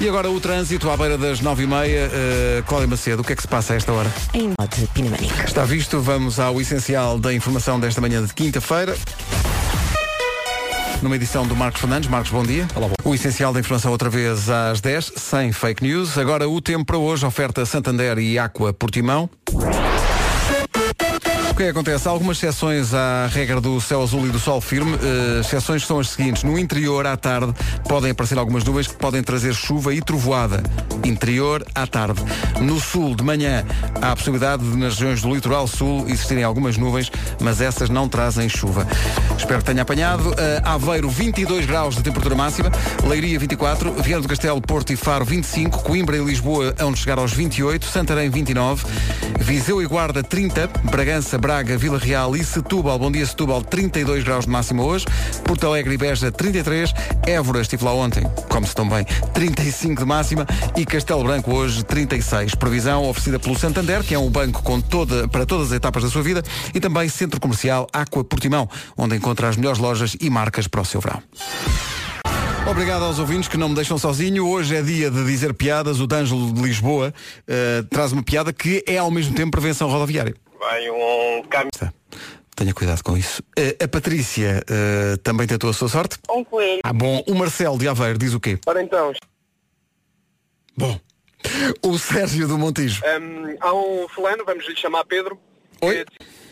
E 0.00 0.08
agora 0.08 0.30
o 0.30 0.38
trânsito 0.38 0.90
à 0.90 0.96
beira 0.96 1.16
das 1.16 1.40
9h30. 1.40 1.64
Uh, 1.64 2.62
Cláudia 2.64 2.88
Macedo, 2.88 3.22
o 3.22 3.24
que 3.24 3.32
é 3.32 3.36
que 3.36 3.42
se 3.42 3.48
passa 3.48 3.72
a 3.72 3.76
esta 3.76 3.92
hora? 3.92 4.12
Em 4.34 4.48
modo 4.48 4.88
Pinamanique. 4.92 5.44
Está 5.44 5.64
visto, 5.64 6.00
vamos 6.00 6.38
ao 6.38 6.60
essencial 6.60 7.18
da 7.18 7.32
informação 7.32 7.80
desta 7.80 8.00
manhã 8.00 8.22
de 8.22 8.34
quinta-feira. 8.34 8.94
Numa 11.02 11.16
edição 11.16 11.46
do 11.46 11.54
Marcos 11.54 11.80
Fernandes. 11.80 12.08
Marcos, 12.08 12.30
bom 12.30 12.42
dia. 12.42 12.66
Olá, 12.74 12.88
bom. 12.88 12.94
O 13.04 13.14
essencial 13.14 13.52
da 13.52 13.60
informação 13.60 13.92
outra 13.92 14.08
vez 14.08 14.48
às 14.48 14.80
10, 14.80 15.12
sem 15.16 15.52
fake 15.52 15.82
news. 15.82 16.16
Agora 16.16 16.48
o 16.48 16.60
tempo 16.60 16.84
para 16.84 16.98
hoje, 16.98 17.26
oferta 17.26 17.66
Santander 17.66 18.18
e 18.18 18.38
Aqua 18.38 18.72
Portimão. 18.72 19.28
O 21.54 21.56
que 21.56 21.62
é 21.62 21.66
que 21.66 21.70
acontece? 21.70 22.08
Há 22.08 22.10
algumas 22.10 22.36
exceções 22.36 22.92
à 22.92 23.28
regra 23.28 23.60
do 23.60 23.80
céu 23.80 24.02
azul 24.02 24.26
e 24.26 24.28
do 24.28 24.40
sol 24.40 24.60
firme. 24.60 24.96
Uh, 24.96 25.38
exceções 25.40 25.86
são 25.86 26.00
as 26.00 26.08
seguintes. 26.08 26.42
No 26.42 26.58
interior, 26.58 27.06
à 27.06 27.16
tarde, 27.16 27.54
podem 27.88 28.10
aparecer 28.10 28.36
algumas 28.36 28.64
nuvens 28.64 28.88
que 28.88 28.96
podem 28.96 29.22
trazer 29.22 29.54
chuva 29.54 29.94
e 29.94 30.02
trovoada. 30.02 30.60
Interior, 31.04 31.64
à 31.72 31.86
tarde. 31.86 32.20
No 32.60 32.80
sul, 32.80 33.14
de 33.14 33.22
manhã, 33.22 33.64
há 34.02 34.10
a 34.10 34.16
possibilidade 34.16 34.68
de, 34.68 34.76
nas 34.76 34.94
regiões 34.94 35.22
do 35.22 35.32
litoral 35.32 35.68
sul, 35.68 36.08
existirem 36.08 36.42
algumas 36.42 36.76
nuvens, 36.76 37.12
mas 37.40 37.60
essas 37.60 37.88
não 37.88 38.08
trazem 38.08 38.48
chuva. 38.48 38.84
Espero 39.38 39.60
que 39.60 39.66
tenha 39.66 39.82
apanhado. 39.82 40.30
Uh, 40.30 40.34
Aveiro, 40.64 41.08
22 41.08 41.66
graus 41.66 41.94
de 41.94 42.02
temperatura 42.02 42.34
máxima. 42.34 42.72
Leiria, 43.06 43.38
24. 43.38 43.92
Viana 44.02 44.22
do 44.22 44.28
Castelo, 44.28 44.60
Porto 44.60 44.92
e 44.92 44.96
Faro, 44.96 45.24
25. 45.24 45.84
Coimbra 45.84 46.16
e 46.16 46.24
Lisboa, 46.24 46.74
onde 46.80 46.98
chegar 46.98 47.18
aos 47.18 47.32
28. 47.32 47.86
Santarém, 47.86 48.28
29. 48.28 48.84
Viseu 49.38 49.80
e 49.80 49.86
Guarda, 49.86 50.20
30. 50.20 50.68
Bragança, 50.90 51.38
Braga, 51.44 51.76
Vila 51.76 51.98
Real 51.98 52.34
e 52.34 52.42
Setúbal. 52.42 52.98
Bom 52.98 53.12
dia, 53.12 53.26
Setúbal, 53.26 53.60
32 53.60 54.24
graus 54.24 54.46
de 54.46 54.50
máxima 54.50 54.82
hoje. 54.82 55.04
Porto 55.44 55.66
Alegre 55.66 55.92
e 55.92 55.98
Beja, 55.98 56.32
33. 56.32 56.94
Évora, 57.26 57.60
estive 57.60 57.84
lá 57.84 57.92
ontem, 57.92 58.26
como 58.48 58.66
se 58.66 58.74
tão 58.74 58.88
bem, 58.88 59.04
35 59.34 60.00
de 60.00 60.08
máxima. 60.08 60.46
E 60.74 60.86
Castelo 60.86 61.22
Branco, 61.22 61.52
hoje, 61.52 61.84
36. 61.84 62.54
Previsão 62.54 63.06
oferecida 63.06 63.38
pelo 63.38 63.58
Santander, 63.58 64.02
que 64.02 64.14
é 64.14 64.18
um 64.18 64.30
banco 64.30 64.62
com 64.62 64.80
toda, 64.80 65.28
para 65.28 65.44
todas 65.44 65.66
as 65.66 65.76
etapas 65.76 66.04
da 66.04 66.08
sua 66.08 66.22
vida. 66.22 66.42
E 66.72 66.80
também 66.80 67.10
Centro 67.10 67.38
Comercial 67.38 67.86
Aqua 67.92 68.24
Portimão, 68.24 68.66
onde 68.96 69.14
encontra 69.14 69.46
as 69.46 69.58
melhores 69.58 69.78
lojas 69.78 70.16
e 70.18 70.30
marcas 70.30 70.66
para 70.66 70.80
o 70.80 70.84
seu 70.86 70.98
verão. 70.98 71.22
Obrigado 72.66 73.02
aos 73.04 73.18
ouvintes 73.18 73.50
que 73.50 73.58
não 73.58 73.68
me 73.68 73.74
deixam 73.74 73.98
sozinho. 73.98 74.48
Hoje 74.48 74.76
é 74.76 74.80
dia 74.80 75.10
de 75.10 75.22
dizer 75.26 75.52
piadas. 75.52 76.00
O 76.00 76.06
D'Angelo 76.06 76.54
de 76.54 76.62
Lisboa 76.62 77.12
uh, 77.12 77.84
traz 77.90 78.12
uma 78.12 78.22
piada 78.22 78.50
que 78.50 78.82
é 78.88 78.96
ao 78.96 79.10
mesmo 79.10 79.34
tempo 79.34 79.50
prevenção 79.50 79.90
rodoviária. 79.90 80.34
Vai 80.64 80.90
um 80.90 81.42
caminhão. 81.42 81.92
Tenha 82.56 82.72
cuidado 82.72 83.02
com 83.02 83.18
isso. 83.18 83.42
A 83.82 83.86
Patrícia 83.86 84.64
uh, 84.70 85.18
também 85.18 85.46
tentou 85.46 85.68
a 85.68 85.74
sua 85.74 85.88
sorte. 85.88 86.16
Um 86.30 86.42
coelho. 86.42 86.80
Ah, 86.82 86.92
bom. 86.92 87.22
O 87.26 87.34
Marcelo 87.34 87.76
de 87.76 87.86
Aveiro 87.86 88.16
diz 88.16 88.32
o 88.32 88.40
quê? 88.40 88.58
Ora 88.64 88.82
então. 88.82 89.12
Bom. 90.74 90.98
O 91.82 91.98
Sérgio 91.98 92.48
do 92.48 92.56
Montijo. 92.56 93.02
Um, 93.04 93.56
há 93.60 93.74
um 93.74 94.08
fulano, 94.08 94.42
vamos 94.46 94.66
lhe 94.66 94.74
chamar 94.74 95.04
Pedro. 95.04 95.38
Oi? 95.82 96.06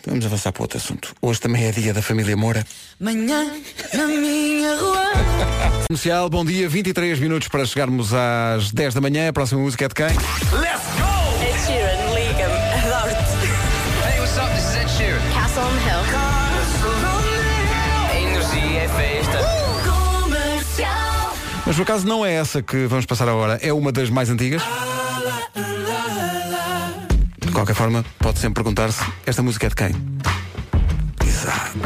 Vamos 0.06 0.26
avançar 0.26 0.52
para 0.52 0.62
outro 0.62 0.76
assunto. 0.76 1.14
Hoje 1.22 1.40
também 1.40 1.64
é 1.64 1.72
dia 1.72 1.94
da 1.94 2.02
família 2.02 2.36
Moura. 2.36 2.66
Manhã 3.00 3.50
na 3.94 4.06
minha 4.06 4.76
rua. 4.76 5.12
Comercial, 5.88 6.28
bom 6.28 6.44
dia, 6.44 6.68
23 6.68 7.18
minutos 7.18 7.48
para 7.48 7.64
chegarmos 7.64 8.12
às 8.12 8.72
10 8.72 8.92
da 8.94 9.00
manhã. 9.00 9.28
A 9.28 9.32
próxima 9.32 9.62
música 9.62 9.86
é 9.86 9.88
de 9.88 9.94
quem? 9.94 10.06
Let's 10.06 11.00
go! 11.00 11.11
Mas 21.64 21.76
por 21.76 21.82
acaso 21.82 22.06
não 22.06 22.24
é 22.24 22.32
essa 22.32 22.60
que 22.60 22.86
vamos 22.86 23.06
passar 23.06 23.28
agora, 23.28 23.58
é 23.62 23.72
uma 23.72 23.92
das 23.92 24.10
mais 24.10 24.28
antigas. 24.28 24.62
De 27.38 27.52
qualquer 27.52 27.74
forma, 27.74 28.04
pode 28.18 28.38
sempre 28.38 28.62
perguntar-se, 28.62 29.04
esta 29.24 29.42
música 29.42 29.66
é 29.66 29.68
de 29.68 29.76
quem? 29.76 29.90
Exato. 31.24 31.78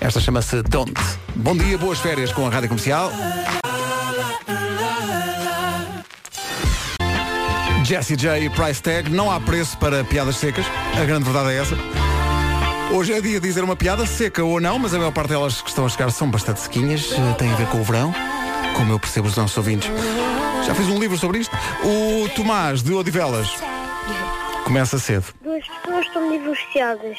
Esta 0.00 0.20
chama-se 0.20 0.62
Don't. 0.62 0.94
Bom 1.34 1.56
dia, 1.56 1.76
boas 1.78 1.98
férias 1.98 2.32
com 2.32 2.46
a 2.46 2.50
Rádio 2.50 2.68
Comercial. 2.68 3.10
Jessie 7.84 8.16
J 8.16 8.46
e 8.46 8.50
Price 8.50 8.82
Tag, 8.82 9.10
não 9.10 9.30
há 9.30 9.40
preço 9.40 9.76
para 9.76 10.02
piadas 10.04 10.36
secas, 10.36 10.64
a 10.98 11.04
grande 11.04 11.24
verdade 11.24 11.50
é 11.50 11.60
essa. 11.60 11.76
Hoje 12.92 13.12
é 13.12 13.20
dia 13.20 13.40
de 13.40 13.46
dizer 13.48 13.64
uma 13.64 13.74
piada, 13.76 14.06
seca 14.06 14.42
ou 14.44 14.60
não, 14.60 14.78
mas 14.78 14.94
a 14.94 14.98
maior 14.98 15.10
parte 15.10 15.30
delas 15.30 15.60
que 15.60 15.68
estão 15.68 15.84
a 15.84 15.88
chegar 15.88 16.10
são 16.10 16.30
bastante 16.30 16.60
sequinhas, 16.60 17.10
têm 17.36 17.50
a 17.50 17.56
ver 17.56 17.66
com 17.66 17.80
o 17.80 17.82
verão, 17.82 18.14
como 18.74 18.92
eu 18.92 18.98
percebo 19.00 19.28
os 19.28 19.36
nossos 19.36 19.56
ouvintes. 19.56 19.88
Já 20.66 20.74
fiz 20.74 20.86
um 20.88 20.98
livro 20.98 21.16
sobre 21.16 21.38
isto. 21.38 21.54
O 21.84 22.28
Tomás 22.30 22.82
de 22.82 22.92
Odivelas 22.92 23.48
começa 24.64 24.98
cedo. 24.98 25.26
Duas 25.42 25.66
pessoas 25.66 26.06
estão 26.06 26.30
divorciadas 26.30 27.18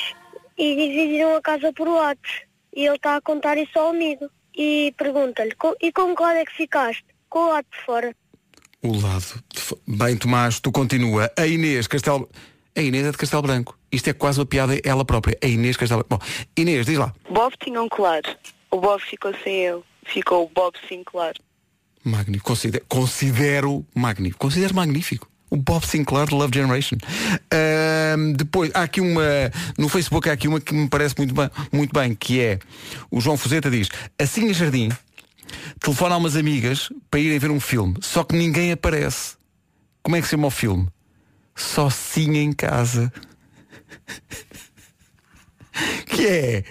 e 0.58 0.76
dividiram 0.76 1.36
a 1.36 1.42
casa 1.42 1.72
por 1.74 1.88
lados. 1.88 2.42
E 2.76 2.86
ele 2.86 2.96
está 2.96 3.16
a 3.16 3.22
contar 3.22 3.58
isso 3.58 3.78
ao 3.80 3.90
amigo. 3.90 4.30
E 4.58 4.94
pergunta-lhe, 4.98 5.52
"Co- 5.56 5.76
e 5.82 5.92
com 5.92 6.16
qual 6.16 6.30
é 6.30 6.46
que 6.46 6.54
ficaste? 6.56 7.04
Com 7.30 7.40
o 7.40 7.50
lado 7.50 7.66
de 7.72 7.86
fora. 7.86 8.16
O 8.82 8.96
lado. 9.02 9.44
de 9.54 9.60
fo- 9.62 9.78
Bem, 9.88 10.16
Tomás, 10.16 10.60
tu 10.60 10.72
continua. 10.72 11.30
A 11.38 11.46
Inês 11.46 11.88
Castelo. 11.88 12.30
A 12.76 12.82
Inês 12.82 13.06
é 13.06 13.12
de 13.12 13.18
Castelo 13.18 13.42
Branco. 13.42 13.78
Isto 13.92 14.10
é 14.10 14.14
quase 14.14 14.40
uma 14.40 14.46
piada 14.46 14.80
ela 14.84 15.04
própria. 15.06 15.38
A 15.44 15.48
Inês 15.48 15.76
Castelo 15.78 16.06
Branco. 16.08 16.24
Bom, 16.26 16.52
Inês, 16.58 16.86
diz 16.86 16.98
lá. 16.98 17.14
Bob 17.30 17.54
tinha 17.64 17.82
um 17.82 17.90
colar. 17.90 18.22
O 18.72 18.80
Bob 18.80 19.02
ficou 19.02 19.34
sem 19.44 19.66
ele. 19.66 19.82
Ficou 20.06 20.46
o 20.46 20.50
Bob 20.54 20.76
sem 20.88 21.04
colar. 21.04 21.34
Magnífico. 22.06 22.46
Considero, 22.46 22.86
considero 22.88 23.86
magnífico. 23.96 24.40
Considero 24.40 24.76
magnífico. 24.76 25.28
O 25.50 25.58
Bob 25.58 25.86
Sinclair 25.86 26.28
de 26.28 26.36
Love 26.36 26.54
Generation. 26.54 26.98
Ahm, 27.52 28.34
depois, 28.34 28.70
há 28.74 28.84
aqui 28.84 29.02
uma. 29.02 29.24
No 29.78 29.90
Facebook 29.90 30.30
há 30.30 30.34
aqui 30.34 30.48
uma 30.48 30.62
que 30.62 30.74
me 30.74 30.88
parece 30.88 31.16
muito 31.18 31.34
bem, 31.34 31.50
muito 31.72 31.92
bem, 31.92 32.14
que 32.14 32.40
é 32.40 32.60
o 33.10 33.20
João 33.20 33.38
Fuzeta 33.38 33.72
diz, 33.72 33.90
assim 34.20 34.50
em 34.50 34.54
jardim, 34.54 34.92
telefona 35.80 36.16
a 36.16 36.18
umas 36.18 36.36
amigas 36.36 36.90
para 37.10 37.20
irem 37.20 37.40
ver 37.40 37.52
um 37.52 37.60
filme, 37.60 37.96
só 38.02 38.24
que 38.24 38.36
ninguém 38.36 38.72
aparece. 38.72 39.36
Como 40.04 40.16
é 40.16 40.22
que 40.22 40.28
se 40.28 40.32
chama 40.32 40.48
o 40.48 40.52
filme? 40.52 40.88
Só 41.56 41.90
sim 41.90 42.38
em 42.38 42.54
casa. 42.54 43.12
que 46.06 46.28
é? 46.28 46.64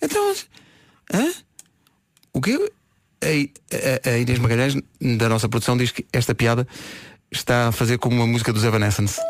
Então. 0.00 0.34
Hã? 1.12 1.32
O 2.32 2.40
quê? 2.40 2.70
A, 3.22 4.08
a- 4.10 4.18
Inês 4.18 4.38
Magalhães, 4.38 4.76
da 5.18 5.28
nossa 5.28 5.48
produção, 5.48 5.76
diz 5.76 5.90
que 5.90 6.06
esta 6.12 6.34
piada 6.34 6.66
está 7.30 7.68
a 7.68 7.72
fazer 7.72 7.98
como 7.98 8.16
uma 8.16 8.26
música 8.26 8.52
dos 8.52 8.64
Evanescence. 8.64 9.20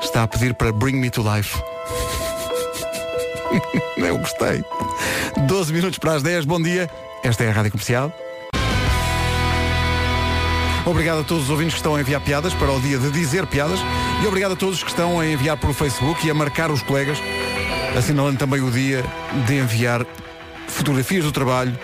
Está 0.00 0.22
a 0.22 0.28
pedir 0.28 0.54
para 0.54 0.72
Bring 0.72 0.96
Me 0.96 1.10
to 1.10 1.22
Life. 1.22 1.58
Eu 3.96 4.18
gostei. 4.18 4.62
12 5.46 5.72
minutos 5.72 5.98
para 5.98 6.14
as 6.14 6.22
10, 6.22 6.44
bom 6.44 6.60
dia. 6.60 6.90
Esta 7.22 7.44
é 7.44 7.50
a 7.50 7.52
Rádio 7.52 7.70
Comercial. 7.72 8.12
Obrigado 10.86 11.20
a 11.20 11.24
todos 11.24 11.44
os 11.44 11.50
ouvintes 11.50 11.74
que 11.74 11.78
estão 11.80 11.94
a 11.94 12.00
enviar 12.00 12.20
piadas 12.20 12.52
para 12.54 12.70
o 12.70 12.80
dia 12.80 12.98
de 12.98 13.10
dizer 13.10 13.46
piadas 13.46 13.78
e 14.22 14.26
obrigado 14.26 14.52
a 14.52 14.56
todos 14.56 14.82
que 14.82 14.90
estão 14.90 15.18
a 15.18 15.26
enviar 15.26 15.56
pelo 15.56 15.72
Facebook 15.72 16.26
e 16.26 16.30
a 16.30 16.34
marcar 16.34 16.70
os 16.70 16.82
colegas, 16.82 17.16
assinalando 17.96 18.38
também 18.38 18.60
o 18.60 18.70
dia 18.70 19.02
de 19.46 19.54
enviar 19.56 20.04
fotografias 20.68 21.24
do 21.24 21.32
trabalho 21.32 21.76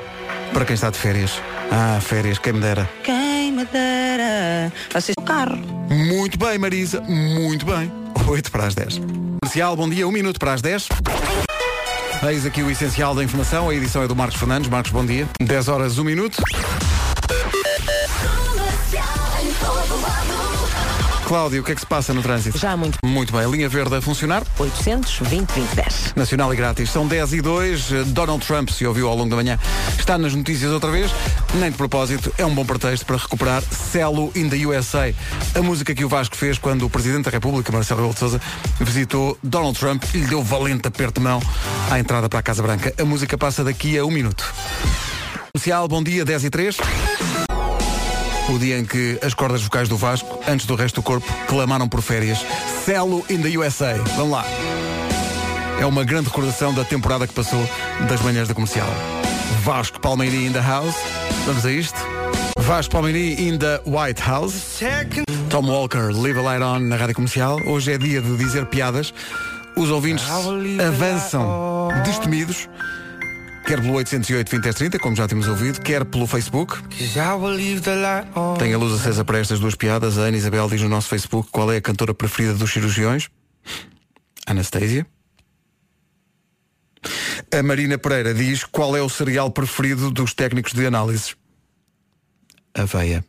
para 0.53 0.65
quem 0.65 0.75
está 0.75 0.91
de 0.91 0.99
férias. 0.99 1.41
Ah, 1.71 2.01
férias, 2.01 2.39
quem 2.39 2.53
me 2.53 2.61
dera. 2.61 2.89
Quem 3.03 3.53
me 3.53 3.65
dera. 3.65 4.73
Vocês 4.93 5.15
o 5.19 5.23
carro. 5.23 5.57
Muito 5.89 6.39
bem, 6.39 6.59
Marisa, 6.59 7.01
muito 7.01 7.67
bem. 7.67 7.91
8 8.27 8.51
para 8.51 8.67
as 8.67 8.75
10. 8.75 9.01
Comercial, 9.43 9.77
bom 9.77 9.89
dia, 9.89 10.07
um 10.07 10.13
minuto 10.13 10.39
para 10.39 10.53
as 10.53 10.63
10. 10.63 10.89
Eis 12.29 12.45
aqui 12.45 12.63
o 12.63 12.71
essencial 12.71 13.15
da 13.15 13.25
informação, 13.25 13.71
a 13.71 13.75
edição 13.75 14.03
é 14.03 14.09
do 14.09 14.15
Marcos 14.15 14.39
Fernandes. 14.39 14.69
Marcos, 14.69 14.93
bom 14.93 15.05
dia. 15.05 15.27
10 15.41 15.69
horas, 15.69 15.99
1 15.99 16.05
minuto. 16.05 16.43
Cláudio, 21.31 21.63
o 21.63 21.65
que 21.65 21.71
é 21.71 21.75
que 21.77 21.81
se 21.81 21.87
passa 21.87 22.13
no 22.13 22.23
trânsito? 22.23 22.59
Já 22.59 22.73
há 22.73 22.77
muito. 22.77 22.99
Muito 23.05 23.33
bem, 23.33 23.49
linha 23.49 23.69
verde 23.69 23.95
a 23.95 24.03
funcionar. 24.03 24.43
820 24.59 25.47
2010. 25.47 26.15
Nacional 26.17 26.53
e 26.53 26.57
grátis. 26.57 26.91
São 26.91 27.07
10 27.07 27.35
e 27.35 27.41
2. 27.41 28.07
Donald 28.07 28.45
Trump, 28.45 28.69
se 28.71 28.85
ouviu 28.85 29.07
ao 29.07 29.15
longo 29.15 29.31
da 29.31 29.37
manhã, 29.37 29.57
está 29.97 30.19
nas 30.19 30.35
notícias 30.35 30.73
outra 30.73 30.91
vez. 30.91 31.09
Nem 31.55 31.71
de 31.71 31.77
propósito, 31.77 32.35
é 32.37 32.45
um 32.45 32.53
bom 32.53 32.65
pretexto 32.65 33.07
para 33.07 33.17
recuperar 33.17 33.63
Celo 33.63 34.33
in 34.35 34.49
the 34.49 34.57
USA. 34.67 35.15
A 35.55 35.63
música 35.63 35.95
que 35.95 36.05
o 36.05 36.09
Vasco 36.09 36.35
fez 36.35 36.59
quando 36.59 36.85
o 36.85 36.91
Presidente 36.91 37.27
da 37.27 37.31
República, 37.31 37.71
Marcelo 37.71 38.01
Rebelo 38.01 38.15
de 38.15 38.19
Sousa, 38.19 38.41
visitou 38.81 39.39
Donald 39.41 39.79
Trump 39.79 40.03
e 40.13 40.19
lhe 40.19 40.27
deu 40.27 40.43
valente 40.43 40.89
aperto 40.89 41.21
de 41.21 41.25
mão 41.29 41.41
à 41.93 42.01
entrada 42.01 42.29
para 42.29 42.41
a 42.41 42.43
Casa 42.43 42.61
Branca. 42.61 42.93
A 43.01 43.05
música 43.05 43.39
passa 43.39 43.63
daqui 43.63 43.97
a 43.97 44.05
um 44.05 44.11
minuto. 44.11 44.53
Comercial, 45.53 45.87
bom 45.87 46.03
dia, 46.03 46.25
10 46.25 46.43
e 46.43 46.51
3. 46.51 46.77
O 48.53 48.59
dia 48.59 48.79
em 48.79 48.85
que 48.85 49.17
as 49.23 49.33
cordas 49.33 49.63
vocais 49.63 49.89
do 49.89 49.97
Vasco, 49.97 50.41
antes 50.49 50.67
do 50.67 50.75
resto 50.75 50.97
do 50.97 51.03
corpo, 51.05 51.33
clamaram 51.47 51.89
por 51.89 52.03
férias. 52.03 52.45
Celo 52.85 53.25
in 53.31 53.41
the 53.41 53.57
USA. 53.57 53.95
Vamos 54.17 54.33
lá. 54.33 54.45
É 55.81 55.87
uma 55.87 56.03
grande 56.03 56.27
recordação 56.27 56.75
da 56.75 56.85
temporada 56.85 57.29
que 57.29 57.33
passou 57.33 57.65
das 58.09 58.21
manhãs 58.23 58.49
da 58.49 58.55
comercial. 58.55 58.89
Vasco 59.63 60.01
Palmeiri 60.01 60.47
in 60.47 60.53
the 60.53 60.61
house. 60.61 60.97
Vamos 61.47 61.65
a 61.65 61.71
isto. 61.71 61.99
Vasco 62.59 62.93
Palmeiri 62.93 63.41
in 63.41 63.57
the 63.57 63.81
White 63.87 64.21
House. 64.21 64.81
Tom 65.49 65.67
Walker, 65.67 66.13
Live 66.13 66.41
a 66.41 66.43
Light 66.43 66.63
On 66.63 66.81
na 66.81 66.97
rádio 66.97 67.15
comercial. 67.15 67.57
Hoje 67.67 67.93
é 67.93 67.99
dia 67.99 68.21
de 68.21 68.37
dizer 68.37 68.67
piadas. 68.67 69.15
Os 69.77 69.91
ouvintes 69.91 70.25
avançam 70.29 71.89
destemidos. 72.05 72.69
Quer 73.71 73.81
pelo 73.81 73.95
808 73.95 74.51
2030, 74.51 74.99
como 74.99 75.15
já 75.15 75.29
temos 75.29 75.47
ouvido, 75.47 75.81
quer 75.81 76.05
pelo 76.05 76.27
Facebook. 76.27 76.77
Tem 78.59 78.75
a 78.75 78.77
luz 78.77 79.01
acesa 79.01 79.25
para 79.25 79.39
estas 79.39 79.61
duas 79.61 79.77
piadas. 79.77 80.19
A 80.19 80.23
Ana 80.23 80.37
Isabel 80.37 80.69
diz 80.69 80.83
no 80.83 80.89
nosso 80.89 81.07
Facebook 81.07 81.51
qual 81.53 81.71
é 81.71 81.77
a 81.77 81.81
cantora 81.81 82.13
preferida 82.13 82.53
dos 82.55 82.73
cirurgiões. 82.73 83.29
Anastasia. 84.45 85.07
A 87.57 87.63
Marina 87.63 87.97
Pereira 87.97 88.35
diz 88.35 88.65
qual 88.65 88.97
é 88.97 89.03
o 89.03 89.09
cereal 89.09 89.53
preferido 89.53 90.11
dos 90.11 90.35
técnicos 90.35 90.73
de 90.73 90.85
análise. 90.85 91.37
Aveia. 92.75 93.25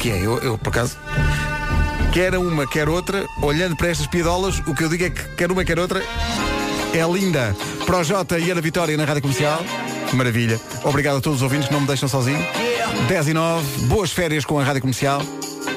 Que 0.00 0.10
é, 0.10 0.26
eu, 0.26 0.38
eu 0.38 0.58
por 0.58 0.70
acaso 0.70 0.98
quer 2.12 2.36
uma, 2.36 2.66
quer 2.66 2.88
outra, 2.88 3.26
olhando 3.40 3.76
para 3.76 3.88
estas 3.88 4.06
piadolas, 4.06 4.58
o 4.66 4.74
que 4.74 4.84
eu 4.84 4.88
digo 4.88 5.04
é 5.04 5.10
que 5.10 5.22
quer 5.36 5.50
uma, 5.50 5.64
quer 5.64 5.78
outra, 5.78 6.02
é 6.92 7.12
linda. 7.12 7.54
Projota 7.86 8.38
e 8.38 8.50
Ana 8.50 8.60
Vitória 8.60 8.96
na 8.96 9.04
Rádio 9.04 9.22
Comercial. 9.22 9.64
Maravilha. 10.12 10.60
Obrigado 10.82 11.18
a 11.18 11.20
todos 11.20 11.38
os 11.38 11.42
ouvintes 11.42 11.68
que 11.68 11.72
não 11.72 11.80
me 11.80 11.86
deixam 11.86 12.08
sozinho. 12.08 12.44
10 13.08 13.28
e 13.28 13.34
9, 13.34 13.86
boas 13.86 14.10
férias 14.10 14.44
com 14.44 14.58
a 14.58 14.64
Rádio 14.64 14.80
Comercial, 14.80 15.22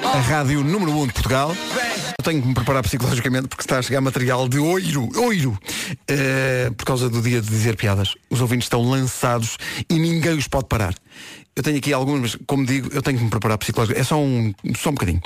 a 0.04 0.20
rádio 0.20 0.64
número 0.64 0.92
1 0.92 1.08
de 1.08 1.14
Portugal. 1.14 1.56
Tenho 2.24 2.42
que 2.42 2.48
me 2.48 2.54
preparar 2.54 2.82
psicologicamente 2.84 3.48
porque 3.50 3.64
está 3.64 3.80
a 3.80 3.82
chegar 3.82 4.00
material 4.00 4.48
de 4.48 4.58
oiro, 4.58 5.10
oiro, 5.18 5.58
Eh, 6.08 6.72
por 6.78 6.86
causa 6.86 7.10
do 7.10 7.22
dia 7.22 7.42
de 7.42 7.50
dizer 7.50 7.76
piadas. 7.76 8.16
Os 8.30 8.40
ouvintes 8.42 8.66
estão 8.66 8.82
lançados 8.82 9.58
e 9.90 10.00
ninguém 10.00 10.34
os 10.38 10.48
pode 10.48 10.68
parar. 10.68 10.94
Eu 11.56 11.62
tenho 11.62 11.78
aqui 11.78 11.94
alguns, 11.94 12.20
mas 12.20 12.38
como 12.48 12.66
digo, 12.66 12.90
eu 12.94 13.02
tenho 13.02 13.18
que 13.18 13.24
me 13.24 13.30
preparar 13.30 13.58
psicologicamente. 13.58 14.02
É 14.02 14.08
só 14.08 14.20
um, 14.20 14.54
só 14.76 14.90
um 14.90 14.94
bocadinho. 14.94 15.22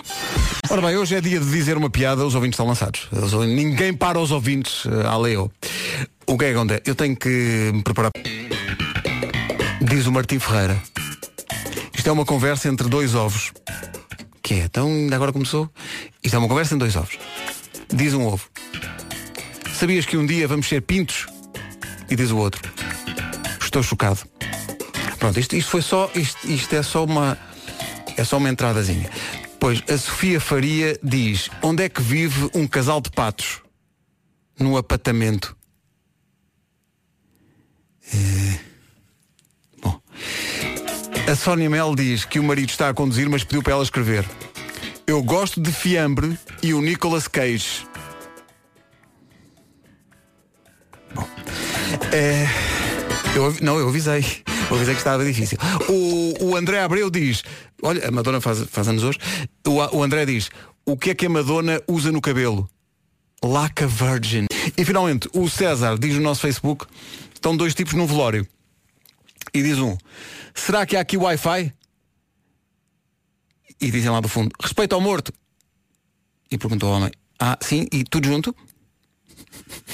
Ora 0.70 0.82
bem, 0.82 0.98
hoje 0.98 1.16
é 1.16 1.22
dia 1.22 1.40
de 1.40 1.50
dizer 1.50 1.78
uma 1.78 1.90
piada, 1.90 2.26
os 2.26 2.36
ouvintes 2.36 2.56
estão 2.56 2.68
lançados. 2.68 3.08
Ninguém 3.48 3.94
para 3.94 4.20
os 4.20 4.32
ouvintes, 4.32 4.84
uh, 4.86 5.08
a 5.08 5.18
Leo. 5.18 5.52
O 6.26 6.38
que 6.38 6.46
é 6.46 6.50
que 6.50 6.56
acontece? 6.56 6.82
Eu 6.86 6.96
tenho 6.96 7.16
que 7.16 7.72
me 7.74 7.84
preparar. 7.84 8.12
Diz 9.82 10.06
o 10.08 10.12
Martim 10.12 10.40
Ferreira. 10.40 10.82
Isto 11.96 12.10
é 12.10 12.12
uma 12.12 12.26
conversa 12.26 12.68
entre 12.68 12.90
dois 12.90 13.16
ovos. 13.16 13.54
Que 14.48 14.54
é? 14.54 14.64
Então, 14.64 14.88
ainda 14.88 15.14
agora 15.14 15.34
começou? 15.34 15.70
Isto 16.24 16.36
é 16.36 16.38
uma 16.40 16.48
conversa 16.48 16.74
entre 16.74 16.88
dois 16.88 16.96
ovos. 16.96 17.20
Diz 17.94 18.14
um 18.14 18.26
ovo. 18.26 18.50
Sabias 19.74 20.06
que 20.06 20.16
um 20.16 20.26
dia 20.26 20.48
vamos 20.48 20.70
ser 20.70 20.84
pintos? 20.84 21.28
E 22.10 22.16
diz 22.16 22.32
o 22.32 22.38
outro. 22.38 22.62
Estou 23.62 23.84
chocado. 23.84 24.22
Pronto, 25.20 25.38
isto, 25.38 25.54
isto 25.54 25.70
foi 25.70 25.82
só, 25.82 26.10
isto, 26.16 26.50
isto 26.50 26.74
é 26.74 26.82
só 26.82 27.04
uma. 27.04 27.38
É 28.16 28.24
só 28.24 28.38
uma 28.38 28.48
entradazinha. 28.48 29.12
Pois 29.60 29.84
a 29.90 29.98
Sofia 29.98 30.40
Faria 30.40 30.98
diz, 31.04 31.50
onde 31.62 31.84
é 31.84 31.90
que 31.90 32.02
vive 32.02 32.50
um 32.54 32.66
casal 32.66 33.02
de 33.02 33.12
patos? 33.12 33.62
No 34.58 34.78
apartamento. 34.78 35.58
Eh. 38.14 38.60
A 41.28 41.36
Sónia 41.36 41.70
Mel 41.70 41.94
diz 41.94 42.24
que 42.24 42.40
o 42.40 42.44
marido 42.44 42.70
está 42.70 42.88
a 42.88 42.94
conduzir, 42.94 43.30
mas 43.30 43.44
pediu 43.44 43.62
para 43.62 43.74
ela 43.74 43.84
escrever. 43.84 44.26
Eu 45.06 45.22
gosto 45.22 45.60
de 45.60 45.74
fiambre 45.74 46.40
e 46.64 46.74
o 46.74 46.82
Nicolas 46.82 47.28
Cage. 47.28 47.86
Bom. 51.14 51.28
É, 52.14 52.48
eu, 53.36 53.54
não, 53.62 53.78
eu 53.78 53.90
avisei. 53.90 54.26
Eu 54.70 54.78
avisei 54.78 54.94
que 54.94 55.02
estava 55.02 55.26
difícil. 55.26 55.58
O, 55.90 56.46
o 56.46 56.56
André 56.56 56.80
Abreu 56.80 57.10
diz, 57.10 57.44
olha, 57.84 58.08
a 58.08 58.12
Madonna 58.12 58.40
faz, 58.40 58.62
faz 58.62 58.88
anos 58.88 59.04
hoje. 59.04 59.20
O, 59.68 59.98
o 59.98 60.04
André 60.04 60.26
diz, 60.26 60.50
o 60.86 60.96
que 60.96 61.10
é 61.10 61.14
que 61.14 61.26
a 61.26 61.30
Madonna 61.30 61.82
usa 61.90 62.10
no 62.10 62.22
cabelo? 62.22 62.70
Laca 63.44 63.86
Virgin. 63.86 64.46
E 64.78 64.86
finalmente, 64.86 65.30
o 65.34 65.50
César 65.50 65.98
diz 66.00 66.16
no 66.16 66.22
nosso 66.22 66.40
Facebook, 66.40 66.86
estão 67.34 67.58
dois 67.58 67.76
tipos 67.76 67.96
num 67.96 68.08
velório. 68.08 68.48
E 69.54 69.62
diz 69.62 69.78
um, 69.80 69.98
será 70.54 70.86
que 70.86 70.96
há 70.96 71.02
aqui 71.02 71.18
Wi-Fi? 71.18 71.74
E 73.80 73.92
dizem 73.92 74.10
lá 74.10 74.20
do 74.20 74.28
fundo, 74.28 74.52
respeito 74.60 74.94
ao 74.94 75.02
morto. 75.02 75.32
E 76.50 76.58
perguntou 76.58 76.90
ao 76.90 76.98
homem, 76.98 77.12
ah, 77.40 77.58
sim, 77.62 77.88
e 77.92 78.04
tudo 78.04 78.28
junto? 78.28 78.56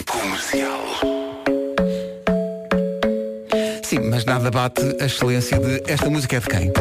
Comercial. 0.08 0.82
Sim, 3.84 4.00
mas 4.10 4.24
nada 4.26 4.50
bate 4.50 4.82
a 5.00 5.06
excelência 5.06 5.60
de 5.60 5.84
esta 5.92 6.10
música 6.10 6.38
é 6.38 6.40
de 6.40 6.48
quem? 6.48 6.72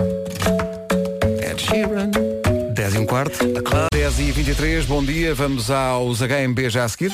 Ed 1.51 1.61
Sheeran. 1.61 2.11
10 2.75 2.95
e 2.95 2.99
um 2.99 3.07
quarto. 3.07 3.39
10 3.93 4.19
e 4.19 4.33
23, 4.33 4.87
bom 4.87 5.05
dia, 5.05 5.35
vamos 5.35 5.71
aos 5.71 6.21
HMB 6.21 6.71
já 6.71 6.85
a 6.85 6.89
seguir. 6.89 7.13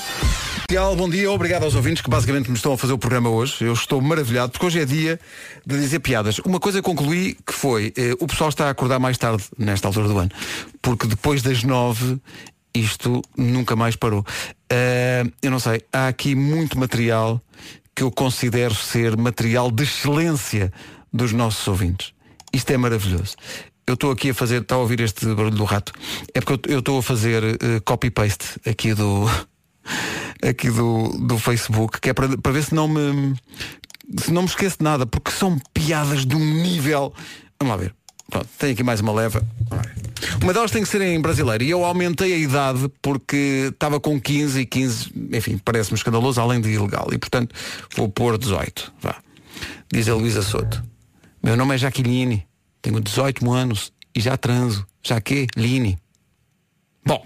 Ideal, 0.70 0.94
Bom 0.94 1.09
dia, 1.09 1.33
obrigado 1.33 1.62
aos 1.62 1.74
ouvintes 1.74 2.02
que 2.02 2.11
basicamente 2.11 2.50
me 2.50 2.57
estão 2.57 2.74
a 2.74 2.76
fazer 2.78 2.92
o 2.92 2.98
programa 2.98 3.31
hoje. 3.31 3.64
Eu 3.64 3.72
estou 3.72 4.02
maravilhado 4.02 4.52
porque 4.52 4.66
hoje 4.66 4.78
é 4.81 4.85
dia 4.85 5.18
de 5.64 5.78
dizer 5.81 5.98
piadas. 6.00 6.38
Uma 6.40 6.61
coisa 6.61 6.83
concluí 6.83 7.38
que 7.46 7.54
foi, 7.54 7.90
eh, 7.96 8.12
o 8.20 8.26
pessoal 8.26 8.50
está 8.50 8.66
a 8.66 8.70
acordar 8.70 8.98
mais 8.98 9.16
tarde 9.16 9.42
nesta 9.57 9.88
altura 9.88 10.09
do 10.09 10.18
ano, 10.18 10.31
porque 10.83 11.07
depois 11.07 11.40
das 11.40 11.64
nove 11.64 12.18
isto 12.74 13.22
nunca 13.35 13.74
mais 13.74 13.96
parou. 13.96 14.22
Eh, 14.70 15.24
eu 15.40 15.50
não 15.50 15.59
sei, 15.59 15.81
há 15.90 16.07
aqui 16.09 16.35
muito 16.35 16.78
material 16.78 17.40
que 17.96 18.02
eu 18.02 18.11
considero 18.11 18.74
ser 18.74 19.16
material 19.16 19.70
de 19.70 19.85
excelência 19.85 20.70
dos 21.11 21.33
nossos 21.33 21.66
ouvintes. 21.66 22.12
Isto 22.52 22.72
é 22.72 22.76
maravilhoso. 22.76 23.37
Eu 23.87 23.94
estou 23.94 24.11
aqui 24.11 24.31
a 24.31 24.35
fazer, 24.35 24.61
está 24.61 24.74
a 24.74 24.78
ouvir 24.78 25.00
este 25.00 25.24
barulho 25.35 25.57
do 25.57 25.64
rato? 25.64 25.92
É 26.35 26.42
porque 26.42 26.70
eu- 26.70 26.81
estou 26.81 26.98
a 26.98 27.02
fazer 27.02 27.42
eh, 27.42 27.81
copy-paste 27.87 28.61
aqui 28.68 28.92
do 28.92 29.24
aqui 30.42 30.70
do, 30.70 31.09
do 31.27 31.38
Facebook, 31.38 32.01
que 32.01 32.11
é 32.11 32.14
para, 32.14 32.37
para 32.38 32.53
ver 32.53 32.62
se 32.62 32.74
não 32.74 32.88
me 32.88 33.35
se 34.18 34.33
não 34.33 34.42
me 34.42 34.48
esqueço 34.48 34.79
de 34.79 34.85
nada, 34.85 35.05
porque 35.05 35.31
são 35.31 35.59
piadas 35.74 36.24
de 36.24 36.35
um 36.35 36.62
nível. 36.62 37.12
Vamos 37.61 37.77
lá 37.77 37.77
ver. 37.77 37.94
Pronto, 38.31 38.48
tenho 38.59 38.72
aqui 38.72 38.83
mais 38.83 39.01
uma 39.01 39.12
leva. 39.12 39.42
Uma 40.42 40.53
delas 40.53 40.70
tem 40.70 40.83
que 40.83 40.88
ser 40.88 41.01
em 41.01 41.20
brasileiro. 41.20 41.64
E 41.64 41.70
eu 41.70 41.85
aumentei 41.85 42.35
a 42.35 42.37
idade 42.37 42.90
porque 43.01 43.68
estava 43.72 43.98
com 43.98 44.20
15 44.20 44.61
e 44.61 44.66
15, 44.66 45.12
enfim, 45.33 45.59
parece-me 45.59 45.96
escandaloso, 45.96 46.40
além 46.40 46.61
de 46.61 46.68
ilegal. 46.70 47.09
E 47.12 47.18
portanto 47.18 47.55
vou 47.96 48.09
pôr 48.09 48.37
18. 48.37 48.92
Vá. 49.01 49.16
Diz 49.90 50.09
a 50.09 50.14
Luísa 50.14 50.42
Soto. 50.42 50.83
Meu 51.42 51.57
nome 51.57 51.74
é 51.74 51.79
Jaqueline, 51.79 52.46
tenho 52.83 53.01
18 53.01 53.51
anos 53.51 53.92
e 54.14 54.20
já 54.20 54.37
transo. 54.37 54.87
Já 55.03 55.20
que? 55.20 55.46
Line. 55.57 55.98
Bom, 57.08 57.24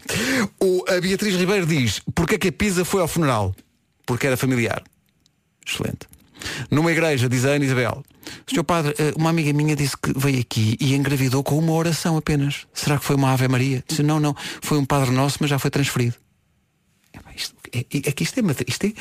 o, 0.60 0.84
a 0.88 1.00
Beatriz 1.00 1.34
Ribeiro 1.34 1.66
diz, 1.66 2.00
porque 2.14 2.36
é 2.36 2.38
que 2.38 2.46
a 2.46 2.52
Pisa 2.52 2.84
foi 2.84 3.00
ao 3.00 3.08
funeral? 3.08 3.52
Porque 4.06 4.28
era 4.28 4.36
familiar. 4.36 4.80
Excelente. 5.66 6.06
Numa 6.70 6.92
igreja, 6.92 7.28
diz 7.28 7.44
a 7.44 7.48
Ana 7.48 7.64
Isabel, 7.64 8.00
Senhor 8.48 8.62
Padre, 8.62 8.94
eh, 8.96 9.12
uma 9.16 9.30
amiga 9.30 9.52
minha 9.52 9.74
disse 9.74 9.96
que 9.96 10.16
veio 10.16 10.38
aqui 10.38 10.76
e 10.80 10.94
engravidou 10.94 11.42
com 11.42 11.58
uma 11.58 11.72
oração 11.72 12.16
apenas. 12.16 12.64
Será 12.72 12.96
que 12.96 13.04
foi 13.04 13.16
uma 13.16 13.32
Ave 13.32 13.48
Maria? 13.48 13.82
Disse, 13.84 14.04
não, 14.04 14.20
não, 14.20 14.36
foi 14.60 14.78
um 14.78 14.84
Padre 14.84 15.10
Nosso, 15.10 15.38
mas 15.40 15.50
já 15.50 15.58
foi 15.58 15.68
transferido. 15.68 16.14
Epá, 17.12 17.32
Isto, 17.34 17.56
é, 17.72 17.78
é, 17.78 17.84
é 18.08 18.12
que 18.12 18.22
isto 18.22 18.38
é, 18.38 18.42
isto 18.68 18.86
é... 18.86 18.92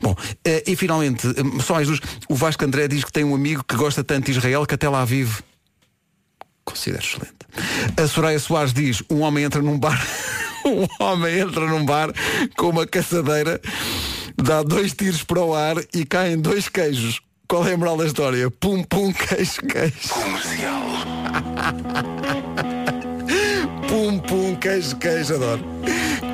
Bom, 0.00 0.16
eh, 0.46 0.64
e 0.66 0.74
finalmente, 0.76 1.26
eh, 1.26 1.62
só 1.62 1.74
mais 1.74 1.88
duas. 1.88 2.00
O 2.26 2.34
Vasco 2.34 2.64
André 2.64 2.88
diz 2.88 3.04
que 3.04 3.12
tem 3.12 3.22
um 3.22 3.34
amigo 3.34 3.62
que 3.68 3.76
gosta 3.76 4.02
tanto 4.02 4.32
de 4.32 4.38
Israel 4.38 4.64
que 4.64 4.74
até 4.74 4.88
lá 4.88 5.04
vive. 5.04 5.42
Considero 6.64 7.02
excelente. 7.02 7.34
A 7.96 8.06
Soraya 8.06 8.38
Soares 8.38 8.72
diz, 8.72 9.02
um 9.10 9.20
homem 9.20 9.44
entra 9.44 9.60
num 9.60 9.78
bar, 9.78 10.00
um 10.64 10.86
homem 11.04 11.40
entra 11.40 11.66
num 11.66 11.84
bar 11.84 12.12
com 12.56 12.70
uma 12.70 12.86
caçadeira, 12.86 13.60
dá 14.36 14.62
dois 14.62 14.92
tiros 14.94 15.22
para 15.22 15.40
o 15.40 15.54
ar 15.54 15.76
e 15.94 16.04
caem 16.04 16.40
dois 16.40 16.68
queijos. 16.68 17.20
Qual 17.48 17.66
é 17.66 17.74
a 17.74 17.76
moral 17.76 17.98
da 17.98 18.06
história? 18.06 18.50
Pum, 18.50 18.82
pum, 18.82 19.12
queijo, 19.14 19.60
queijo. 19.62 20.08
Comercial. 20.08 20.82
Pum, 23.92 24.18
pum, 24.20 24.56
queijo, 24.56 24.96
queijo, 24.96 25.34
adoro. 25.34 25.62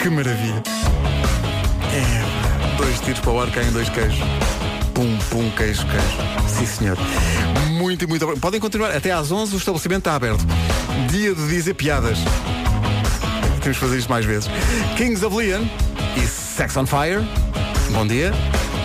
Que 0.00 0.08
maravilha. 0.08 0.62
É, 1.92 2.76
dois 2.76 3.00
tiros 3.00 3.18
para 3.18 3.30
o 3.32 3.40
ar, 3.40 3.50
caem 3.50 3.72
dois 3.72 3.88
queijos. 3.88 4.20
Pum, 4.94 5.18
pum, 5.28 5.50
queijo, 5.56 5.84
queijo. 5.88 6.47
Sim, 6.58 6.66
senhor. 6.66 6.98
Muito, 7.70 8.08
muito 8.08 8.22
obrigado. 8.24 8.40
Podem 8.40 8.60
continuar. 8.60 8.90
Até 8.90 9.12
às 9.12 9.30
11 9.30 9.54
o 9.54 9.58
estabelecimento 9.58 10.00
está 10.00 10.14
aberto. 10.14 10.44
Dia 11.10 11.34
de 11.34 11.48
dizer 11.48 11.74
piadas. 11.74 12.18
Temos 13.60 13.78
que 13.78 13.84
fazer 13.84 13.98
isto 13.98 14.10
mais 14.10 14.24
vezes. 14.24 14.48
Kings 14.96 15.24
of 15.24 15.36
Leon 15.36 15.64
e 16.16 16.26
Sex 16.26 16.76
on 16.76 16.86
Fire. 16.86 17.20
Bom 17.92 18.06
dia. 18.06 18.32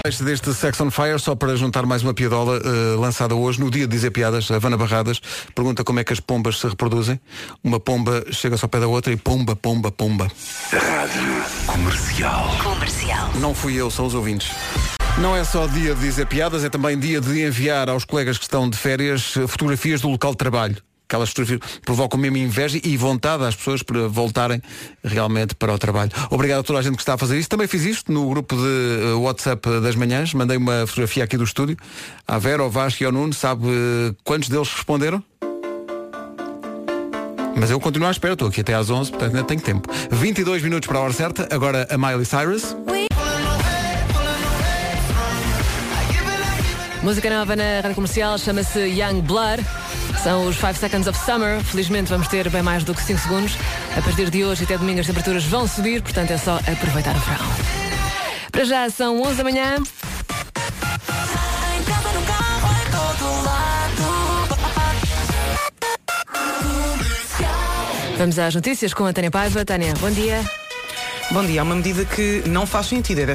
Este 0.05 0.23
deste 0.23 0.53
Sex 0.53 0.79
on 0.81 0.91
Fire, 0.91 1.17
só 1.17 1.33
para 1.33 1.55
juntar 1.55 1.85
mais 1.85 2.03
uma 2.03 2.13
piadola 2.13 2.57
eh, 2.57 2.95
lançada 2.99 3.33
hoje, 3.35 3.59
no 3.61 3.71
dia 3.71 3.87
de 3.87 3.91
dizer 3.95 4.11
piadas, 4.11 4.51
a 4.51 4.59
Vana 4.59 4.75
Barradas 4.75 5.21
pergunta 5.55 5.81
como 5.83 5.99
é 5.99 6.03
que 6.03 6.11
as 6.11 6.19
pombas 6.19 6.59
se 6.59 6.67
reproduzem. 6.67 7.19
Uma 7.63 7.79
pomba 7.79 8.23
chega-se 8.29 8.65
ao 8.65 8.69
pé 8.69 8.81
da 8.81 8.87
outra 8.87 9.13
e 9.13 9.15
pomba, 9.15 9.55
pomba, 9.55 9.91
pomba. 9.91 10.29
Rádio 10.71 11.43
Comercial. 11.65 12.57
Comercial. 12.61 13.31
Não 13.39 13.55
fui 13.55 13.75
eu, 13.75 13.89
são 13.89 14.05
os 14.05 14.13
ouvintes. 14.13 14.51
Não 15.21 15.35
é 15.35 15.43
só 15.43 15.67
dia 15.67 15.93
de 15.93 16.01
dizer 16.01 16.25
piadas, 16.25 16.63
é 16.63 16.69
também 16.69 16.97
dia 16.97 17.21
de 17.21 17.45
enviar 17.45 17.87
aos 17.87 18.03
colegas 18.03 18.37
que 18.37 18.45
estão 18.45 18.67
de 18.67 18.75
férias 18.75 19.35
eh, 19.37 19.45
fotografias 19.45 20.01
do 20.01 20.09
local 20.09 20.31
de 20.31 20.37
trabalho. 20.37 20.77
Aquelas 21.07 21.29
fotografias 21.29 21.79
provocam 21.85 22.19
mesmo 22.19 22.37
inveja 22.37 22.79
e 22.83 22.97
vontade 22.97 23.43
às 23.43 23.55
pessoas 23.55 23.83
para 23.83 24.07
voltarem 24.07 24.59
realmente 25.03 25.53
para 25.53 25.71
o 25.71 25.77
trabalho. 25.77 26.11
Obrigado 26.31 26.61
a 26.61 26.63
toda 26.63 26.79
a 26.79 26.81
gente 26.81 26.95
que 26.95 27.03
está 27.03 27.13
a 27.13 27.17
fazer 27.17 27.37
isso. 27.37 27.47
Também 27.47 27.67
fiz 27.67 27.85
isto 27.85 28.11
no 28.11 28.27
grupo 28.27 28.55
de 28.55 28.61
eh, 28.61 29.13
WhatsApp 29.13 29.81
das 29.81 29.95
manhãs. 29.95 30.33
Mandei 30.33 30.57
uma 30.57 30.87
fotografia 30.87 31.23
aqui 31.23 31.37
do 31.37 31.43
estúdio. 31.43 31.77
À 32.27 32.39
Vera, 32.39 32.63
ao 32.63 32.71
Vasco 32.71 33.03
e 33.03 33.05
ao 33.05 33.11
Nuno. 33.11 33.33
Sabe 33.33 33.67
eh, 33.67 34.15
quantos 34.23 34.49
deles 34.49 34.73
responderam? 34.73 35.23
Mas 37.55 37.69
eu 37.69 37.79
continuo 37.79 38.07
à 38.07 38.11
espera, 38.11 38.33
estou 38.33 38.47
aqui 38.47 38.61
até 38.61 38.73
às 38.73 38.89
11, 38.89 39.11
portanto 39.11 39.35
ainda 39.35 39.47
tenho 39.47 39.61
tempo. 39.61 39.87
22 40.09 40.63
minutos 40.63 40.87
para 40.87 40.97
a 40.97 41.01
hora 41.03 41.13
certa, 41.13 41.47
agora 41.53 41.87
a 41.89 41.97
Miley 41.99 42.25
Cyrus. 42.25 42.75
Música 47.03 47.29
nova 47.29 47.53
na 47.53 47.81
rádio 47.81 47.95
comercial 47.95 48.37
chama-se 48.37 48.79
Young 48.79 49.21
Blood. 49.23 49.61
São 50.23 50.47
os 50.47 50.55
5 50.55 50.75
Seconds 50.75 51.05
of 51.05 51.19
Summer. 51.19 51.61
Felizmente 51.61 52.09
vamos 52.09 52.29
ter 52.29 52.49
bem 52.49 52.61
mais 52.61 52.85
do 52.85 52.95
que 52.95 53.03
5 53.03 53.19
segundos. 53.19 53.57
A 53.97 54.01
partir 54.01 54.29
de 54.29 54.45
hoje 54.45 54.63
até 54.63 54.77
domingo 54.77 55.01
as 55.01 55.07
temperaturas 55.07 55.43
vão 55.43 55.67
subir, 55.67 56.01
portanto 56.01 56.31
é 56.31 56.37
só 56.37 56.55
aproveitar 56.55 57.13
o 57.13 57.19
verão. 57.19 57.45
Para 58.49 58.63
já 58.63 58.89
são 58.89 59.21
11 59.21 59.35
da 59.35 59.43
manhã. 59.43 59.75
Vamos 68.17 68.39
às 68.39 68.55
notícias 68.55 68.93
com 68.93 69.05
a 69.05 69.11
Tânia 69.11 69.29
Paiva. 69.29 69.65
Tânia, 69.65 69.93
bom 69.99 70.09
dia. 70.09 70.41
Bom 71.31 71.43
dia. 71.43 71.59
Há 71.59 71.63
uma 71.65 71.75
medida 71.75 72.05
que 72.05 72.43
não 72.47 72.65
faz 72.65 72.85
sentido. 72.85 73.19
É 73.19 73.25